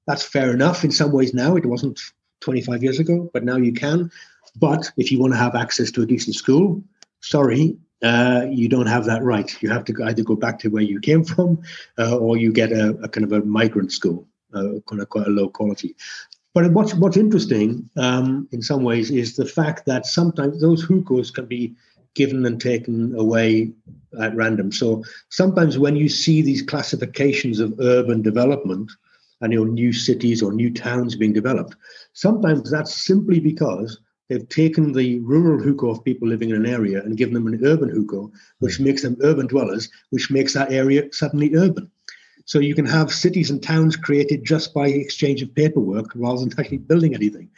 that's 0.06 0.22
fair 0.22 0.52
enough 0.52 0.84
in 0.84 0.90
some 0.90 1.12
ways 1.12 1.32
now. 1.32 1.56
It 1.56 1.66
wasn't 1.66 2.00
25 2.40 2.82
years 2.82 2.98
ago, 2.98 3.30
but 3.32 3.44
now 3.44 3.56
you 3.56 3.72
can. 3.72 4.10
But 4.56 4.90
if 4.96 5.10
you 5.10 5.18
want 5.18 5.32
to 5.32 5.38
have 5.38 5.54
access 5.54 5.90
to 5.92 6.02
a 6.02 6.06
decent 6.06 6.36
school, 6.36 6.82
sorry, 7.20 7.76
uh, 8.04 8.46
you 8.50 8.68
don't 8.68 8.86
have 8.86 9.06
that 9.06 9.22
right. 9.22 9.50
You 9.62 9.70
have 9.70 9.84
to 9.86 10.04
either 10.04 10.22
go 10.22 10.36
back 10.36 10.58
to 10.60 10.68
where 10.68 10.82
you 10.82 11.00
came 11.00 11.24
from, 11.24 11.62
uh, 11.98 12.16
or 12.18 12.36
you 12.36 12.52
get 12.52 12.70
a, 12.70 12.90
a, 13.02 13.08
kind 13.08 13.24
of 13.24 13.32
a 13.32 13.44
migrant 13.44 13.92
school, 13.92 14.28
uh, 14.52 14.74
kind 14.86 15.00
of 15.00 15.08
quite 15.08 15.26
a 15.26 15.30
low 15.30 15.48
quality. 15.48 15.96
But 16.52 16.70
what's 16.72 16.94
what's 16.94 17.16
interesting 17.16 17.88
um, 17.96 18.46
in 18.52 18.62
some 18.62 18.84
ways 18.84 19.10
is 19.10 19.34
the 19.34 19.46
fact 19.46 19.86
that 19.86 20.06
sometimes 20.06 20.60
those 20.60 20.86
hukous 20.86 21.32
can 21.32 21.46
be 21.46 21.74
given 22.14 22.44
and 22.46 22.60
taken 22.60 23.16
away 23.16 23.72
at 24.20 24.36
random. 24.36 24.70
So 24.70 25.02
sometimes 25.30 25.78
when 25.78 25.96
you 25.96 26.08
see 26.08 26.42
these 26.42 26.62
classifications 26.62 27.58
of 27.58 27.74
urban 27.80 28.22
development 28.22 28.92
and 29.40 29.52
your 29.52 29.66
new 29.66 29.92
cities 29.92 30.42
or 30.42 30.52
new 30.52 30.72
towns 30.72 31.16
being 31.16 31.32
developed, 31.32 31.74
sometimes 32.12 32.70
that's 32.70 33.04
simply 33.04 33.40
because 33.40 33.98
They've 34.28 34.48
taken 34.48 34.92
the 34.92 35.18
rural 35.20 35.60
hukou 35.60 35.90
of 35.90 36.04
people 36.04 36.28
living 36.28 36.50
in 36.50 36.56
an 36.56 36.66
area 36.66 37.02
and 37.02 37.16
given 37.16 37.34
them 37.34 37.46
an 37.46 37.64
urban 37.64 37.90
hukou, 37.90 38.32
which 38.60 38.80
makes 38.80 39.02
them 39.02 39.16
urban 39.22 39.46
dwellers, 39.46 39.90
which 40.10 40.30
makes 40.30 40.54
that 40.54 40.72
area 40.72 41.12
suddenly 41.12 41.54
urban. 41.54 41.90
So 42.46 42.58
you 42.58 42.74
can 42.74 42.84
have 42.86 43.10
cities 43.12 43.50
and 43.50 43.62
towns 43.62 43.96
created 43.96 44.44
just 44.44 44.74
by 44.74 44.88
exchange 44.88 45.40
of 45.42 45.54
paperwork 45.54 46.06
rather 46.14 46.40
than 46.40 46.52
actually 46.58 46.78
building 46.78 47.14
anything. 47.14 47.48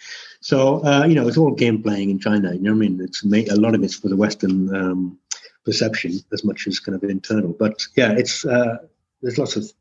So 0.41 0.85
uh, 0.85 1.05
you 1.07 1.15
know, 1.15 1.27
it's 1.27 1.37
all 1.37 1.53
game 1.53 1.83
playing 1.83 2.11
in 2.11 2.19
China. 2.19 2.55
You 2.55 2.61
know 2.61 2.71
what 2.71 2.77
I 2.77 2.89
mean? 2.89 3.01
It's 3.01 3.25
made, 3.25 3.49
a 3.49 3.57
lot 3.57 3.75
of 3.75 3.83
it's 3.83 3.97
for 3.97 4.09
the 4.09 4.17
Western 4.17 4.75
um, 4.75 5.19
perception 5.65 6.13
as 6.33 6.45
much 6.45 6.67
as 6.69 6.79
kind 6.79 6.95
of 6.95 7.09
internal. 7.09 7.53
But 7.53 7.85
yeah, 7.97 8.13
it's 8.13 8.45
uh, 8.45 8.79
there's 9.23 9.39
lots 9.39 9.57
of 9.57 9.73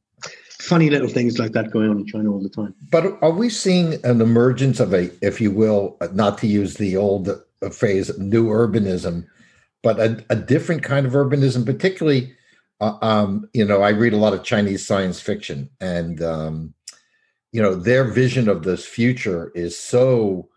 funny 0.66 0.90
little 0.90 1.08
things 1.08 1.40
like 1.40 1.52
that 1.52 1.72
going 1.72 1.90
on 1.90 2.00
in 2.00 2.06
China 2.06 2.32
all 2.32 2.42
the 2.42 2.50
time. 2.50 2.74
But 2.92 3.18
are 3.22 3.32
we 3.32 3.50
seeing 3.50 4.04
an 4.04 4.22
emergence 4.22 4.80
of 4.80 4.94
a, 4.94 5.10
if 5.22 5.40
you 5.40 5.52
will, 5.52 5.98
not 6.14 6.38
to 6.40 6.48
use 6.48 6.76
the 6.76 6.98
old 6.98 7.30
phrase, 7.72 8.18
new 8.18 8.48
urbanism, 8.48 9.26
but 9.84 10.00
a, 10.00 10.26
a 10.30 10.36
different 10.36 10.84
kind 10.84 11.06
of 11.06 11.14
urbanism, 11.14 11.66
particularly, 11.66 12.34
uh, 12.82 12.98
um, 13.02 13.48
you 13.54 13.64
know, 13.64 13.82
I 13.82 13.90
read 13.90 14.14
a 14.14 14.18
lot 14.18 14.34
of 14.34 14.44
Chinese 14.44 14.86
science 14.86 15.22
fiction 15.22 15.70
and, 15.80 16.22
um, 16.22 16.74
you 17.52 17.62
know, 17.62 17.76
their 17.76 18.04
vision 18.04 18.50
of 18.50 18.64
this 18.64 18.86
future 18.86 19.52
is 19.56 19.80
so, 19.80 20.50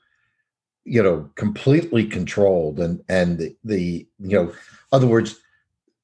you 0.84 1.02
know, 1.02 1.30
completely 1.36 2.06
controlled 2.06 2.80
and, 2.80 3.04
and 3.08 3.38
the, 3.38 3.56
the 3.64 4.08
you 4.18 4.36
know, 4.36 4.52
other 4.90 5.06
words, 5.06 5.38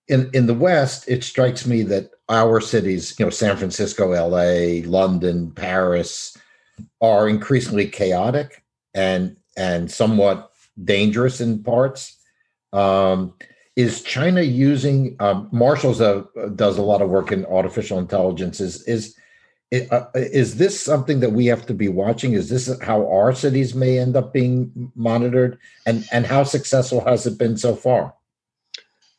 in, 0.06 0.30
in 0.34 0.46
the 0.46 0.54
West, 0.54 1.08
it 1.08 1.25
strikes 1.25 1.66
me 1.66 1.82
that 1.82 2.11
our 2.28 2.61
cities, 2.61 3.14
you 3.19 3.25
know, 3.25 3.31
San 3.31 3.57
Francisco, 3.57 4.11
LA, 4.11 4.87
London, 4.88 5.50
Paris, 5.50 6.37
are 7.00 7.28
increasingly 7.28 7.87
chaotic 7.88 8.64
and 8.95 9.37
and 9.57 9.90
somewhat 9.90 10.50
dangerous 10.83 11.40
in 11.40 11.62
parts. 11.62 12.19
Um, 12.73 13.35
is 13.76 14.02
China 14.02 14.40
using 14.40 15.16
um, 15.21 15.49
Marshall's 15.52 16.00
a, 16.00 16.25
does 16.54 16.78
a 16.78 16.83
lot 16.83 17.02
of 17.02 17.11
work 17.11 17.33
in 17.33 17.45
artificial 17.47 17.99
intelligence? 17.99 18.61
Is 18.61 18.83
is 18.85 19.16
uh, 19.90 20.07
is 20.14 20.57
this 20.57 20.81
something 20.81 21.21
that 21.21 21.33
we 21.33 21.47
have 21.47 21.66
to 21.66 21.75
be 21.75 21.88
watching? 21.88 22.33
Is 22.33 22.49
this 22.49 22.71
how 22.81 23.09
our 23.11 23.35
cities 23.35 23.75
may 23.75 23.99
end 23.99 24.16
up 24.16 24.33
being 24.33 24.93
monitored? 24.95 25.59
And 25.87 26.07
and 26.12 26.25
how 26.26 26.45
successful 26.45 27.04
has 27.04 27.26
it 27.26 27.38
been 27.38 27.57
so 27.57 27.75
far? 27.75 28.14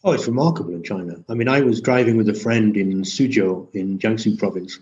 Oh, 0.05 0.11
it's 0.11 0.27
remarkable 0.27 0.75
in 0.75 0.83
China. 0.83 1.15
I 1.29 1.33
mean, 1.33 1.47
I 1.47 1.61
was 1.61 1.81
driving 1.81 2.15
with 2.15 2.29
a 2.29 2.33
friend 2.35 2.77
in 2.77 3.01
Suzhou 3.01 3.73
in 3.73 3.97
Jiangsu 3.97 4.37
province, 4.37 4.77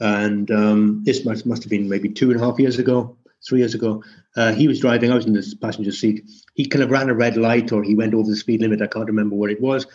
and 0.00 0.50
um, 0.50 1.04
this 1.04 1.24
must, 1.24 1.46
must 1.46 1.62
have 1.62 1.70
been 1.70 1.88
maybe 1.88 2.08
two 2.08 2.32
and 2.32 2.40
a 2.40 2.44
half 2.44 2.58
years 2.58 2.76
ago, 2.80 3.16
three 3.46 3.60
years 3.60 3.74
ago. 3.74 4.02
Uh, 4.36 4.52
he 4.52 4.66
was 4.66 4.80
driving, 4.80 5.12
I 5.12 5.14
was 5.14 5.26
in 5.26 5.32
the 5.32 5.56
passenger 5.62 5.92
seat. 5.92 6.28
He 6.54 6.66
kind 6.66 6.82
of 6.82 6.90
ran 6.90 7.08
a 7.08 7.14
red 7.14 7.36
light 7.36 7.70
or 7.70 7.84
he 7.84 7.94
went 7.94 8.14
over 8.14 8.28
the 8.28 8.34
speed 8.34 8.62
limit. 8.62 8.82
I 8.82 8.88
can't 8.88 9.06
remember 9.06 9.36
what 9.36 9.52
it 9.52 9.60
was. 9.60 9.86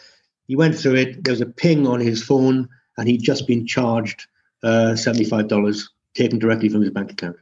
He 0.48 0.56
went 0.56 0.78
through 0.78 0.96
it. 0.96 1.26
There 1.26 1.34
was 1.34 1.42
a 1.42 1.46
ping 1.46 1.86
on 1.86 2.00
his 2.00 2.24
phone, 2.24 2.70
and 2.98 3.10
he'd 3.10 3.22
just 3.22 3.48
been 3.48 3.68
charged 3.68 4.28
uh, 4.64 4.94
$75 4.94 5.90
taken 6.16 6.40
directly 6.40 6.70
from 6.70 6.82
his 6.82 6.92
bank 6.92 7.12
account. 7.12 7.36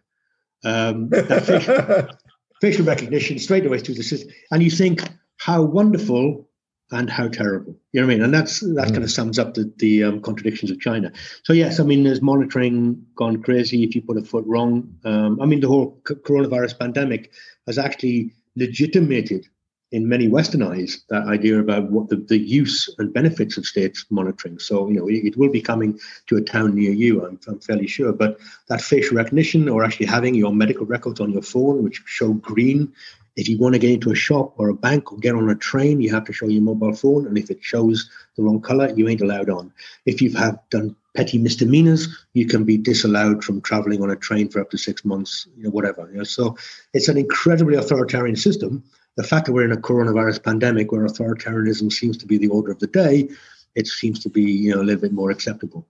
Um, 0.64 1.12
facial, 1.12 2.08
facial 2.62 2.86
recognition 2.86 3.38
straight 3.38 3.68
away 3.68 3.78
through 3.78 3.96
the 3.96 4.04
system. 4.04 4.32
And 4.50 4.64
you 4.64 4.72
think, 4.72 5.08
how 5.38 5.62
wonderful 5.62 6.48
and 6.92 7.10
how 7.10 7.28
terrible. 7.28 7.76
You 7.92 8.02
know 8.02 8.08
what 8.08 8.14
I 8.14 8.16
mean? 8.16 8.24
And 8.24 8.34
that's 8.34 8.62
that 8.62 8.88
mm. 8.88 8.92
kind 8.92 9.04
of 9.04 9.12
sums 9.12 9.38
up 9.38 9.54
the, 9.54 9.72
the 9.78 10.04
um, 10.04 10.22
contradictions 10.22 10.72
of 10.72 10.80
China. 10.80 11.12
So 11.44 11.54
yes, 11.54 11.80
I 11.80 11.84
mean, 11.84 12.04
there's 12.04 12.22
monitoring 12.22 13.06
gone 13.16 13.42
crazy 13.44 13.84
if 13.84 13.96
you 13.96 14.02
put 14.02 14.18
a 14.18 14.22
foot 14.22 14.46
wrong. 14.48 14.96
Um, 15.04 15.42
I 15.42 15.46
mean, 15.46 15.60
the 15.60 15.68
whole 15.68 16.00
coronavirus 16.06 16.80
pandemic 16.80 17.32
has 17.66 17.78
actually 17.78 18.34
legitimated 18.56 19.48
in 19.92 20.10
many 20.10 20.28
Western 20.28 20.62
eyes 20.62 21.04
that 21.10 21.24
idea 21.28 21.60
about 21.60 21.90
what 21.92 22.10
the, 22.10 22.18
the 22.18 22.38
use 22.38 22.94
and 22.98 23.14
benefits 23.14 23.58
of 23.58 23.66
state 23.66 23.98
monitoring. 24.10 24.60
So, 24.60 24.88
you 24.90 24.96
know, 24.96 25.08
it, 25.08 25.26
it 25.26 25.38
will 25.38 25.50
be 25.50 25.62
coming 25.62 25.98
to 26.28 26.36
a 26.36 26.42
town 26.42 26.76
near 26.76 26.92
you, 26.92 27.26
I'm, 27.26 27.40
I'm 27.48 27.60
fairly 27.60 27.88
sure. 27.88 28.12
But 28.12 28.38
that 28.68 28.82
facial 28.82 29.16
recognition 29.16 29.70
or 29.70 29.86
actually 29.86 30.08
having 30.08 30.36
your 30.36 30.54
medical 30.54 30.86
records 30.86 31.22
on 31.22 31.32
your 31.32 31.42
phone, 31.42 31.84
which 31.84 32.04
show 32.06 32.34
green, 32.34 32.92
if 33.38 33.48
you 33.48 33.58
want 33.58 33.74
to 33.74 33.80
get 33.80 33.92
into 33.92 34.12
a 34.12 34.16
shop 34.16 34.54
or 34.58 34.70
a 34.70 34.74
bank 34.74 35.12
or 35.12 35.18
get 35.20 35.36
on 35.36 35.50
a 35.50 35.56
train, 35.56 36.02
you 36.02 36.12
have 36.12 36.26
to 36.26 36.34
show 36.34 36.48
your 36.48 36.64
mobile 36.64 36.94
phone. 36.94 37.28
And 37.28 37.38
if 37.38 37.52
it 37.52 37.60
shows 37.62 38.10
the 38.36 38.42
wrong 38.42 38.60
color, 38.60 38.92
you 38.96 39.08
ain't 39.08 39.22
allowed 39.22 39.50
on. 39.50 39.72
If 40.08 40.22
you've 40.22 40.34
have 40.34 40.60
done 40.72 40.96
petty 41.16 41.38
misdemeanors, 41.38 42.08
you 42.34 42.48
can 42.48 42.64
be 42.64 42.78
disallowed 42.78 43.44
from 43.44 43.62
traveling 43.62 44.02
on 44.02 44.10
a 44.10 44.16
train 44.16 44.50
for 44.50 44.60
up 44.60 44.72
to 44.72 44.78
six 44.78 45.06
months, 45.06 45.48
you 45.56 45.64
know, 45.64 45.70
whatever. 45.70 46.10
You 46.12 46.18
know, 46.18 46.24
so 46.24 46.58
it's 46.94 47.10
an 47.10 47.18
incredibly 47.18 47.76
authoritarian 47.76 48.36
system. 48.36 48.84
The 49.18 49.24
fact 49.24 49.46
that 49.46 49.54
we're 49.54 49.66
in 49.66 49.72
a 49.72 49.78
coronavirus 49.78 50.44
pandemic 50.44 50.92
where 50.92 51.06
authoritarianism 51.06 51.94
seems 51.94 52.18
to 52.18 52.26
be 52.26 52.40
the 52.40 52.48
order 52.48 52.72
of 52.72 52.80
the 52.80 52.88
day, 52.88 53.30
it 53.76 53.88
seems 53.88 54.20
to 54.20 54.30
be, 54.30 54.42
you 54.42 54.74
know, 54.74 54.82
a 54.82 54.84
little 54.84 55.02
bit 55.02 55.14
more 55.14 55.30
acceptable. 55.30 55.88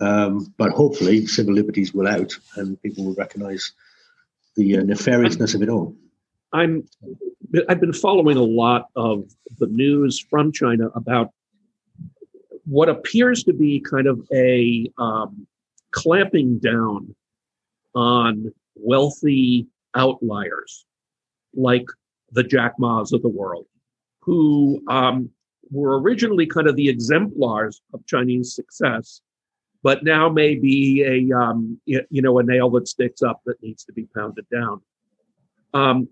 Um, 0.00 0.52
but 0.58 0.70
hopefully 0.70 1.26
civil 1.26 1.54
liberties 1.54 1.94
will 1.94 2.08
out 2.08 2.36
and 2.56 2.80
people 2.82 3.04
will 3.04 3.14
recognize 3.14 3.72
the 4.56 4.78
uh, 4.78 4.82
nefariousness 4.82 5.54
of 5.54 5.62
it 5.62 5.68
all. 5.68 5.94
I'm 6.52 6.84
I've 7.68 7.80
been 7.80 7.92
following 7.92 8.36
a 8.36 8.42
lot 8.42 8.88
of 8.96 9.30
the 9.58 9.66
news 9.66 10.18
from 10.18 10.52
China 10.52 10.88
about 10.94 11.30
what 12.64 12.88
appears 12.88 13.44
to 13.44 13.52
be 13.52 13.80
kind 13.80 14.06
of 14.06 14.26
a 14.32 14.90
um, 14.98 15.46
clamping 15.92 16.58
down 16.58 17.14
on 17.94 18.52
wealthy 18.74 19.66
outliers 19.94 20.84
like 21.54 21.86
the 22.32 22.42
Jack 22.42 22.74
Ma's 22.78 23.12
of 23.12 23.22
the 23.22 23.28
world, 23.28 23.66
who 24.20 24.82
um, 24.88 25.30
were 25.70 25.98
originally 26.00 26.46
kind 26.46 26.68
of 26.68 26.76
the 26.76 26.88
exemplars 26.88 27.80
of 27.94 28.04
Chinese 28.06 28.54
success, 28.54 29.22
but 29.82 30.04
now 30.04 30.28
may 30.28 30.54
be 30.54 31.02
a 31.02 31.36
um, 31.36 31.80
you 31.86 32.22
know 32.22 32.38
a 32.38 32.42
nail 32.42 32.70
that 32.70 32.88
sticks 32.88 33.22
up 33.22 33.40
that 33.46 33.62
needs 33.62 33.84
to 33.84 33.92
be 33.92 34.06
pounded 34.14 34.46
down. 34.50 34.82
Um, 35.72 36.08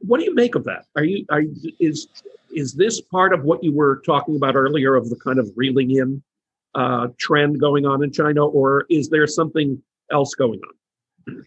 what 0.00 0.18
do 0.18 0.24
you 0.24 0.34
make 0.34 0.54
of 0.54 0.64
that? 0.64 0.86
Are 0.96 1.04
you 1.04 1.24
are 1.30 1.42
is 1.78 2.08
is 2.54 2.74
this 2.74 3.00
part 3.00 3.32
of 3.32 3.44
what 3.44 3.62
you 3.62 3.72
were 3.72 4.02
talking 4.04 4.36
about 4.36 4.56
earlier 4.56 4.94
of 4.94 5.08
the 5.08 5.16
kind 5.16 5.38
of 5.38 5.50
reeling 5.56 5.92
in 5.92 6.22
uh, 6.74 7.08
trend 7.18 7.60
going 7.60 7.86
on 7.86 8.02
in 8.02 8.12
China, 8.12 8.46
or 8.46 8.86
is 8.90 9.08
there 9.08 9.26
something 9.26 9.82
else 10.10 10.34
going 10.34 10.60
on? 10.60 11.46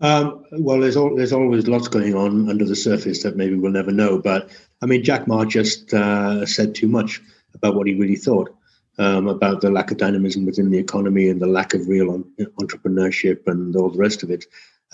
Um, 0.00 0.44
well, 0.52 0.80
there's 0.80 0.96
all, 0.96 1.14
there's 1.14 1.32
always 1.32 1.66
lots 1.66 1.88
going 1.88 2.14
on 2.14 2.50
under 2.50 2.64
the 2.64 2.76
surface 2.76 3.22
that 3.22 3.36
maybe 3.36 3.54
we'll 3.54 3.72
never 3.72 3.92
know. 3.92 4.18
But 4.18 4.50
I 4.82 4.86
mean, 4.86 5.02
Jack 5.02 5.26
Ma 5.26 5.44
just 5.44 5.94
uh, 5.94 6.44
said 6.44 6.74
too 6.74 6.88
much 6.88 7.22
about 7.54 7.74
what 7.74 7.86
he 7.86 7.94
really 7.94 8.16
thought 8.16 8.54
um, 8.98 9.28
about 9.28 9.60
the 9.60 9.70
lack 9.70 9.90
of 9.90 9.96
dynamism 9.96 10.44
within 10.44 10.70
the 10.70 10.78
economy 10.78 11.28
and 11.28 11.40
the 11.40 11.46
lack 11.46 11.74
of 11.74 11.88
real 11.88 12.10
on, 12.10 12.24
entrepreneurship 12.60 13.46
and 13.46 13.74
all 13.76 13.90
the 13.90 13.98
rest 13.98 14.22
of 14.22 14.30
it. 14.30 14.44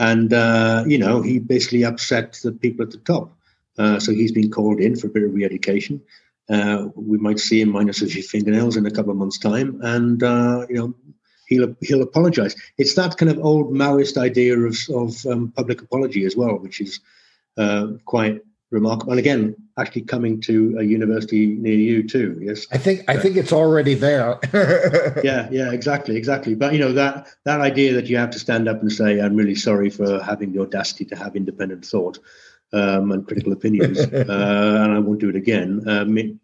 And 0.01 0.33
uh, 0.33 0.83
you 0.87 0.99
know, 0.99 1.21
he 1.21 1.39
basically 1.39 1.85
upset 1.85 2.41
the 2.43 2.53
people 2.53 2.85
at 2.85 2.91
the 2.91 2.99
top. 2.99 3.37
Uh, 3.79 4.01
so 4.01 4.13
he's 4.13 4.33
been 4.33 4.51
called 4.51 4.81
in 4.81 4.97
for 4.97 5.07
a 5.07 5.11
bit 5.11 5.23
of 5.23 5.33
re-education. 5.33 6.01
Uh, 6.49 6.89
we 6.97 7.19
might 7.19 7.39
see 7.39 7.61
him 7.61 7.71
minus 7.71 8.03
a 8.03 8.07
few 8.07 8.23
fingernails 8.23 8.77
in 8.77 8.87
a 8.87 8.91
couple 8.91 9.13
of 9.13 9.19
months' 9.19 9.39
time, 9.39 9.79
and 9.83 10.23
uh, 10.23 10.67
you 10.69 10.77
know 10.77 10.95
he'll 11.47 11.77
he'll 11.81 12.03
apologize. 12.03 12.57
It's 12.79 12.95
that 12.95 13.19
kind 13.19 13.31
of 13.31 13.39
old 13.45 13.73
Maoist 13.73 14.17
idea 14.17 14.59
of 14.59 14.77
of 14.93 15.25
um, 15.27 15.53
public 15.55 15.83
apology 15.83 16.25
as 16.25 16.35
well, 16.35 16.59
which 16.59 16.81
is 16.81 16.99
uh, 17.59 17.89
quite 18.07 18.41
remarkable. 18.71 19.13
And 19.13 19.19
again, 19.19 19.57
actually 19.79 20.03
coming 20.03 20.41
to 20.43 20.77
a 20.79 20.83
university 20.83 21.47
near 21.47 21.75
you 21.75 22.07
too. 22.07 22.39
Yes, 22.41 22.67
I 22.71 22.79
think 22.79 23.05
I 23.09 23.17
think 23.17 23.37
it's 23.37 23.53
already 23.53 23.95
there. 23.95 24.39
yeah, 25.25 25.49
yeah, 25.51 25.73
exactly, 25.73 26.17
exactly. 26.17 26.55
But 26.55 26.73
you 26.73 26.79
know 26.79 26.93
that 26.93 27.29
that 27.45 27.61
idea 27.61 27.93
that 27.95 28.07
you 28.07 28.17
have 28.17 28.31
to 28.31 28.39
stand 28.39 28.69
up 28.69 28.81
and 28.81 28.93
say, 28.93 29.21
"I'm 29.21 29.37
really 29.37 29.55
sorry 29.55 29.91
for 29.91 30.23
having 30.23 30.53
the 30.53 30.61
audacity 30.61 31.05
to 31.07 31.17
have 31.17 31.37
independent 31.37 31.85
thought." 31.85 32.19
Um, 32.73 33.11
and 33.11 33.27
critical 33.27 33.53
opinions, 33.53 33.99
uh, 34.13 34.81
and 34.85 34.93
I 34.93 35.01
won't 35.01 35.19
do 35.19 35.29
it 35.29 35.35
again. 35.35 35.81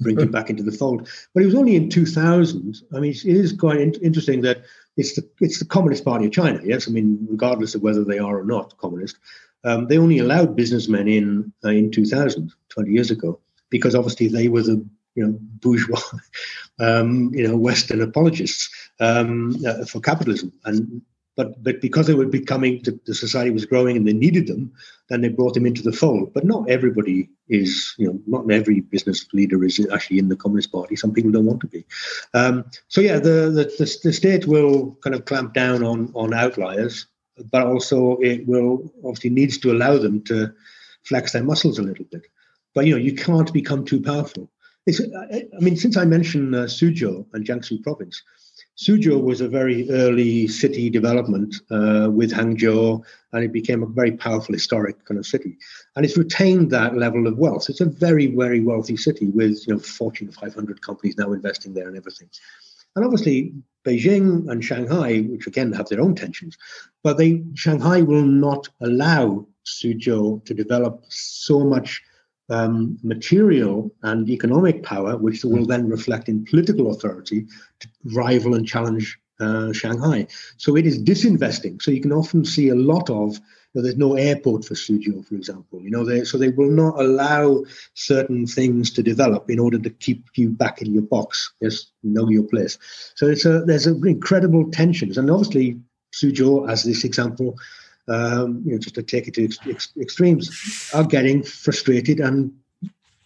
Bring 0.01 0.19
him 0.19 0.33
back 0.33 0.51
into 0.51 0.65
the 0.65 0.73
fold. 0.73 1.09
But 1.33 1.45
it 1.45 1.47
was 1.47 1.55
only 1.55 1.77
in 1.77 1.89
2000. 1.89 2.77
I 2.93 2.99
mean, 2.99 3.13
it 3.13 3.25
is 3.25 3.53
quite 3.53 3.81
in- 3.81 3.95
interesting 4.03 4.41
that 4.41 4.65
it's 4.97 5.15
the 5.15 5.29
it's 5.41 5.61
the 5.61 5.65
Communist 5.65 6.05
Party 6.05 6.27
of 6.27 6.33
China. 6.33 6.61
Yes, 6.65 6.89
I 6.89 6.91
mean, 6.91 7.25
regardless 7.31 7.77
of 7.77 7.83
whether 7.83 8.03
they 8.03 8.19
are 8.19 8.41
or 8.41 8.45
not 8.45 8.77
communist, 8.79 9.19
um, 9.65 9.87
they 9.89 9.99
only 9.99 10.19
allowed 10.19 10.57
businessmen 10.57 11.09
in 11.09 11.53
uh, 11.65 11.71
in 11.71 11.91
2000, 11.91 12.53
20 12.69 12.91
years 12.91 13.11
ago, 13.11 13.41
because 13.71 13.95
obviously 13.95 14.29
they 14.29 14.49
were 14.49 14.63
the 14.63 14.85
you 15.15 15.27
know 15.27 15.39
bourgeois, 15.61 16.01
um, 16.81 17.31
you 17.35 17.47
know 17.47 17.57
Western 17.57 18.01
apologists 18.01 18.69
um, 19.01 19.57
uh, 19.67 19.85
for 19.85 20.01
capitalism, 20.01 20.53
and 20.65 21.03
but 21.37 21.63
but 21.63 21.81
because 21.81 22.07
they 22.07 22.15
were 22.15 22.27
becoming 22.27 22.81
the, 22.83 22.99
the, 23.07 23.15
society 23.15 23.51
was 23.51 23.67
growing 23.67 23.97
and 23.97 24.09
they 24.09 24.13
needed 24.13 24.47
them, 24.47 24.73
then 25.09 25.21
they 25.21 25.29
brought 25.29 25.55
them 25.55 25.67
into 25.67 25.83
the 25.83 25.93
fold. 25.93 26.33
But 26.33 26.45
not 26.45 26.69
everybody 26.69 27.29
is, 27.49 27.95
you 27.99 28.07
know, 28.07 28.21
not 28.27 28.51
every 28.51 28.81
business 28.81 29.27
leader 29.33 29.63
is 29.63 29.87
actually 29.93 30.19
in 30.19 30.29
the 30.29 30.37
Communist 30.37 30.73
Party. 30.73 30.97
Some 30.97 31.13
people 31.13 31.31
don't 31.31 31.45
want 31.45 31.61
to 31.61 31.67
be. 31.67 31.85
Um, 32.33 32.65
so 32.89 33.01
yeah, 33.01 33.19
the, 33.19 33.51
the, 33.51 33.65
the 33.79 33.99
the 34.03 34.13
state 34.13 34.47
will 34.47 34.97
kind 35.03 35.15
of 35.15 35.27
clamp 35.27 35.53
down 35.53 35.85
on 35.85 36.11
on 36.15 36.33
outliers, 36.33 37.07
but 37.51 37.67
also 37.67 38.17
it 38.19 38.47
will 38.47 38.93
obviously 39.05 39.31
needs 39.31 39.59
to 39.59 39.73
allow 39.73 39.99
them 39.99 40.23
to 40.25 40.53
flex 41.05 41.33
their 41.33 41.45
muscles 41.45 41.79
a 41.79 41.83
little 41.83 42.05
bit. 42.07 42.27
But 42.75 42.87
you 42.87 42.93
know, 42.93 43.01
you 43.01 43.15
can't 43.15 43.53
become 43.53 43.85
too 43.85 44.01
powerful. 44.01 44.51
It's, 44.87 45.01
I 45.01 45.43
mean, 45.59 45.77
since 45.77 45.97
I 45.97 46.05
mentioned 46.05 46.55
uh, 46.55 46.65
Suzhou 46.65 47.27
and 47.33 47.45
Jiangsu 47.45 47.83
province, 47.83 48.23
Suzhou 48.77 49.23
was 49.23 49.41
a 49.41 49.49
very 49.49 49.91
early 49.91 50.47
city 50.47 50.91
development 50.91 51.57
uh, 51.71 52.09
with 52.13 52.31
Hangzhou, 52.31 53.03
and 53.33 53.45
it 53.45 53.53
became 53.53 53.83
a 53.83 53.87
very 53.87 54.13
powerful 54.13 54.55
historic 54.55 55.03
kind 55.07 55.19
of 55.19 55.27
city. 55.27 55.57
And 55.97 56.05
it's 56.05 56.17
retained 56.17 56.71
that 56.71 56.97
level 56.97 57.27
of 57.27 57.39
wealth. 57.39 57.71
It's 57.71 57.81
a 57.81 57.87
very, 57.87 58.27
very 58.27 58.61
wealthy 58.61 58.97
city 58.97 59.29
with 59.29 59.67
you 59.67 59.75
know 59.75 59.81
Fortune 59.81 60.31
500 60.31 60.83
companies 60.83 61.17
now 61.17 61.33
investing 61.33 61.73
there 61.73 61.89
and 61.89 61.97
everything. 61.97 62.29
And 62.97 63.05
obviously, 63.05 63.53
Beijing 63.85 64.51
and 64.51 64.65
Shanghai, 64.65 65.21
which 65.21 65.47
again 65.47 65.73
have 65.73 65.89
their 65.89 66.01
own 66.01 66.15
tensions, 66.15 66.57
but 67.05 67.19
they 67.19 67.45
Shanghai 67.55 68.03
will 68.03 68.25
not 68.25 68.69
allow 68.81 69.47
Suzhou 69.65 70.45
to 70.45 70.55
develop 70.55 71.05
so 71.09 71.61
much 71.61 72.03
um, 72.49 72.99
material 73.03 73.93
and 74.03 74.29
economic 74.29 74.83
power, 74.83 75.17
which 75.17 75.45
will 75.45 75.67
then 75.67 75.89
reflect 75.89 76.29
in 76.29 76.45
political 76.45 76.91
authority 76.91 77.47
to 77.81 77.89
rival 78.15 78.55
and 78.55 78.67
challenge 78.67 79.19
uh, 79.41 79.73
Shanghai. 79.73 80.27
So 80.57 80.77
it 80.77 80.87
is 80.87 81.03
disinvesting. 81.03 81.83
So 81.83 81.91
you 81.91 82.01
can 82.01 82.13
often 82.13 82.45
see 82.45 82.69
a 82.69 82.75
lot 82.75 83.11
of 83.11 83.37
you 83.37 83.43
know, 83.75 83.83
there's 83.83 83.99
no 83.99 84.15
airport 84.15 84.65
for 84.65 84.75
Suzhou, 84.75 85.27
for 85.27 85.35
example. 85.35 85.83
You 85.83 85.91
know, 85.91 86.05
they, 86.05 86.25
so 86.25 86.39
they 86.39 86.49
will 86.49 86.71
not 86.71 86.99
allow 86.99 87.65
certain 87.93 88.47
things 88.47 88.91
to 88.93 89.03
develop 89.03 89.51
in 89.51 89.59
order 89.59 89.79
to 89.79 89.91
keep 89.91 90.25
you 90.35 90.49
back 90.49 90.81
in 90.81 90.95
your 90.95 91.03
box. 91.03 91.53
Just 91.63 91.93
know 92.03 92.31
your 92.31 92.45
place. 92.45 92.79
So 93.17 93.27
it's 93.27 93.45
a 93.45 93.61
there's 93.61 93.87
an 93.87 94.07
incredible 94.07 94.71
tensions, 94.71 95.19
and 95.19 95.31
obviously 95.31 95.79
Suzhou, 96.15 96.71
as 96.71 96.85
this 96.85 97.05
example, 97.05 97.57
um, 98.09 98.63
you 98.65 98.73
know, 98.73 98.79
just 98.79 98.95
to 98.95 99.03
take 99.03 99.29
it 99.29 99.35
to 99.35 99.45
ex- 99.45 99.59
ex- 99.69 99.93
extremes, 100.01 100.91
are 100.95 101.05
getting 101.05 101.43
frustrated 101.43 102.21
and 102.21 102.53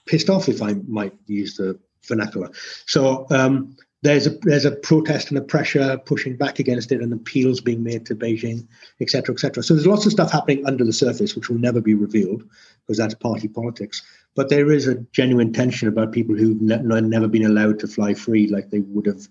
pissed 0.07 0.31
off, 0.31 0.49
if 0.49 0.63
I 0.63 0.75
might 0.89 1.15
use 1.27 1.57
the 1.57 1.79
vernacular. 2.07 2.51
So 2.87 3.27
um, 3.31 3.77
there's 4.03 4.27
a 4.27 4.31
there's 4.43 4.65
a 4.65 4.73
protest 4.73 5.29
and 5.29 5.39
a 5.39 5.43
pressure 5.43 5.99
pushing 6.07 6.37
back 6.37 6.59
against 6.59 6.91
it, 6.91 7.03
and 7.03 7.13
appeals 7.13 7.61
being 7.61 7.83
made 7.83 8.07
to 8.07 8.15
Beijing, 8.15 8.67
etc., 9.01 9.35
etc. 9.35 9.63
So 9.63 9.75
there's 9.75 9.87
lots 9.87 10.07
of 10.07 10.13
stuff 10.13 10.33
happening 10.33 10.65
under 10.67 10.85
the 10.85 10.93
surface, 10.93 11.37
which 11.37 11.51
will 11.51 11.59
never 11.59 11.81
be 11.81 11.95
revealed 11.95 12.43
because 12.87 12.99
that's 12.99 13.15
party 13.15 13.49
politics. 13.49 14.03
But 14.35 14.49
there 14.49 14.73
is 14.73 14.87
a 14.87 14.95
genuine 15.13 15.53
tension 15.53 15.89
about 15.89 16.13
people 16.13 16.35
who've 16.35 16.61
ne- 16.63 17.01
never 17.01 17.29
been 17.29 17.45
allowed 17.45 17.79
to 17.81 17.89
fly 17.89 18.15
free 18.15 18.47
like 18.47 18.71
they 18.71 18.81
would 18.81 19.07
have 19.07 19.29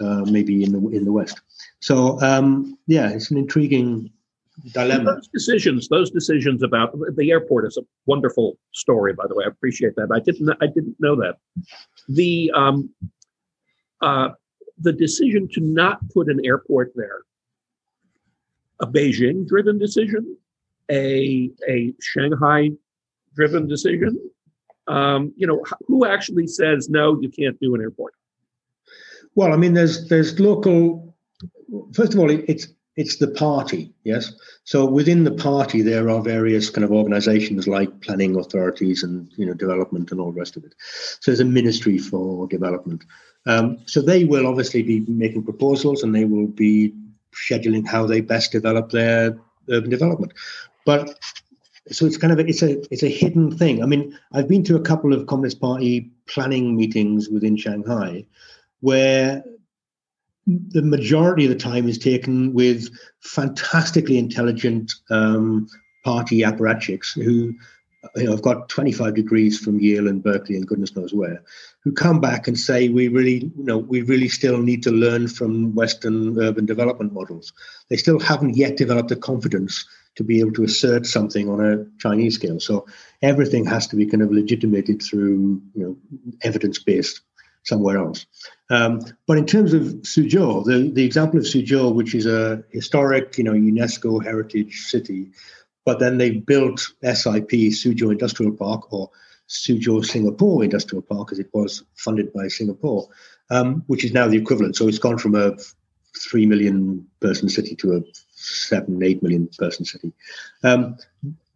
uh, 0.00 0.24
maybe 0.24 0.64
in 0.64 0.72
the 0.72 0.96
in 0.96 1.04
the 1.04 1.12
West. 1.12 1.40
So 1.80 2.20
um, 2.20 2.76
yeah, 2.86 3.10
it's 3.10 3.30
an 3.30 3.36
intriguing 3.36 4.10
dilemma. 4.72 5.14
Those 5.14 5.28
decisions, 5.28 5.88
those 5.88 6.10
decisions 6.10 6.64
about 6.64 6.96
the 7.16 7.30
airport 7.30 7.66
is 7.66 7.76
a 7.76 7.82
wonderful 8.06 8.58
story, 8.72 9.12
by 9.12 9.26
the 9.28 9.36
way. 9.36 9.44
I 9.44 9.48
appreciate 9.48 9.94
that. 9.96 10.10
I 10.12 10.18
didn't, 10.18 10.50
I 10.60 10.66
didn't 10.66 10.96
know 10.98 11.14
that. 11.16 11.36
The 12.08 12.50
um, 12.54 12.90
uh, 14.00 14.30
the 14.80 14.92
decision 14.92 15.48
to 15.52 15.60
not 15.60 15.98
put 16.10 16.28
an 16.28 16.40
airport 16.44 16.92
there, 16.94 17.22
a 18.80 18.86
Beijing-driven 18.86 19.78
decision, 19.78 20.36
a 20.90 21.50
a 21.68 21.92
Shanghai-driven 22.00 23.66
decision. 23.66 24.18
Um, 24.86 25.34
you 25.36 25.46
know, 25.46 25.62
who 25.86 26.06
actually 26.06 26.46
says 26.46 26.88
no? 26.88 27.20
You 27.20 27.28
can't 27.28 27.58
do 27.60 27.74
an 27.74 27.80
airport. 27.80 28.14
Well, 29.34 29.52
I 29.52 29.56
mean, 29.56 29.74
there's 29.74 30.08
there's 30.08 30.38
local. 30.40 31.14
First 31.92 32.14
of 32.14 32.20
all, 32.20 32.30
it's 32.30 32.68
it's 32.98 33.18
the 33.18 33.28
party, 33.28 33.94
yes. 34.02 34.32
So 34.64 34.84
within 34.84 35.22
the 35.22 35.30
party, 35.30 35.82
there 35.82 36.10
are 36.10 36.20
various 36.20 36.68
kind 36.68 36.84
of 36.84 36.90
organizations 36.90 37.68
like 37.68 38.00
planning 38.00 38.36
authorities 38.36 39.04
and 39.04 39.30
you 39.36 39.46
know 39.46 39.54
development 39.54 40.10
and 40.10 40.20
all 40.20 40.32
the 40.32 40.40
rest 40.40 40.56
of 40.56 40.64
it. 40.64 40.74
So 41.20 41.30
there's 41.30 41.38
a 41.38 41.44
ministry 41.44 41.98
for 41.98 42.48
development. 42.48 43.04
Um, 43.46 43.78
so 43.86 44.02
they 44.02 44.24
will 44.24 44.46
obviously 44.46 44.82
be 44.82 45.00
making 45.08 45.44
proposals 45.44 46.02
and 46.02 46.14
they 46.14 46.24
will 46.24 46.48
be 46.48 46.92
scheduling 47.32 47.86
how 47.86 48.06
they 48.06 48.20
best 48.20 48.52
develop 48.52 48.90
their 48.90 49.38
urban 49.70 49.90
development. 49.90 50.32
But 50.84 51.18
so 51.90 52.06
it's 52.06 52.16
kind 52.16 52.32
of 52.32 52.38
a, 52.38 52.46
it's 52.46 52.62
a 52.62 52.80
it's 52.92 53.02
a 53.02 53.08
hidden 53.08 53.56
thing. 53.56 53.82
I 53.82 53.86
mean, 53.86 54.18
I've 54.32 54.48
been 54.48 54.64
to 54.64 54.76
a 54.76 54.80
couple 54.80 55.12
of 55.12 55.26
Communist 55.26 55.60
Party 55.60 56.10
planning 56.26 56.76
meetings 56.76 57.28
within 57.28 57.56
Shanghai, 57.56 58.26
where 58.80 59.42
the 60.46 60.82
majority 60.82 61.44
of 61.44 61.50
the 61.50 61.56
time 61.58 61.88
is 61.88 61.98
taken 61.98 62.54
with 62.54 62.88
fantastically 63.20 64.18
intelligent 64.18 64.92
um, 65.10 65.68
party 66.04 66.40
apparatchiks 66.40 67.12
who 67.14 67.54
you 68.16 68.24
know, 68.24 68.32
I've 68.32 68.42
got 68.42 68.68
25 68.68 69.14
degrees 69.14 69.58
from 69.58 69.80
Yale 69.80 70.08
and 70.08 70.22
Berkeley 70.22 70.56
and 70.56 70.66
goodness 70.66 70.94
knows 70.94 71.14
where, 71.14 71.42
who 71.80 71.92
come 71.92 72.20
back 72.20 72.48
and 72.48 72.58
say 72.58 72.88
we 72.88 73.08
really, 73.08 73.50
you 73.56 73.64
know, 73.64 73.78
we 73.78 74.02
really 74.02 74.28
still 74.28 74.58
need 74.58 74.82
to 74.82 74.90
learn 74.90 75.28
from 75.28 75.74
Western 75.74 76.38
urban 76.40 76.66
development 76.66 77.12
models. 77.12 77.52
They 77.88 77.96
still 77.96 78.18
haven't 78.18 78.56
yet 78.56 78.76
developed 78.76 79.08
the 79.08 79.16
confidence 79.16 79.86
to 80.16 80.24
be 80.24 80.40
able 80.40 80.52
to 80.52 80.64
assert 80.64 81.06
something 81.06 81.48
on 81.48 81.64
a 81.64 81.86
Chinese 81.98 82.34
scale. 82.34 82.58
So 82.58 82.86
everything 83.22 83.64
has 83.66 83.86
to 83.88 83.96
be 83.96 84.06
kind 84.06 84.22
of 84.22 84.32
legitimated 84.32 85.00
through, 85.00 85.62
you 85.74 85.82
know, 85.82 85.96
evidence-based 86.42 87.20
somewhere 87.62 87.98
else. 87.98 88.26
Um, 88.70 89.00
but 89.26 89.38
in 89.38 89.46
terms 89.46 89.72
of 89.72 89.82
Suzhou, 89.82 90.64
the, 90.64 90.90
the 90.92 91.04
example 91.04 91.38
of 91.38 91.44
Suzhou, 91.44 91.94
which 91.94 92.14
is 92.14 92.26
a 92.26 92.64
historic, 92.70 93.38
you 93.38 93.44
know, 93.44 93.52
UNESCO 93.52 94.22
heritage 94.22 94.86
city, 94.86 95.30
but 95.88 96.00
then 96.00 96.18
they 96.18 96.32
built 96.32 96.80
SIP, 97.02 97.48
Suzhou 97.48 98.12
Industrial 98.12 98.52
Park, 98.52 98.92
or 98.92 99.08
Suzhou 99.48 100.04
Singapore 100.04 100.62
Industrial 100.62 101.00
Park, 101.00 101.32
as 101.32 101.38
it 101.38 101.48
was 101.54 101.82
funded 101.94 102.30
by 102.34 102.46
Singapore, 102.46 103.08
um, 103.48 103.82
which 103.86 104.04
is 104.04 104.12
now 104.12 104.28
the 104.28 104.36
equivalent. 104.36 104.76
So 104.76 104.86
it's 104.86 104.98
gone 104.98 105.16
from 105.16 105.34
a 105.34 105.56
three 106.14 106.44
million 106.44 107.06
person 107.20 107.48
city 107.48 107.74
to 107.76 107.96
a 107.96 108.02
seven, 108.34 109.02
eight 109.02 109.22
million 109.22 109.48
person 109.56 109.86
city. 109.86 110.12
Um, 110.62 110.98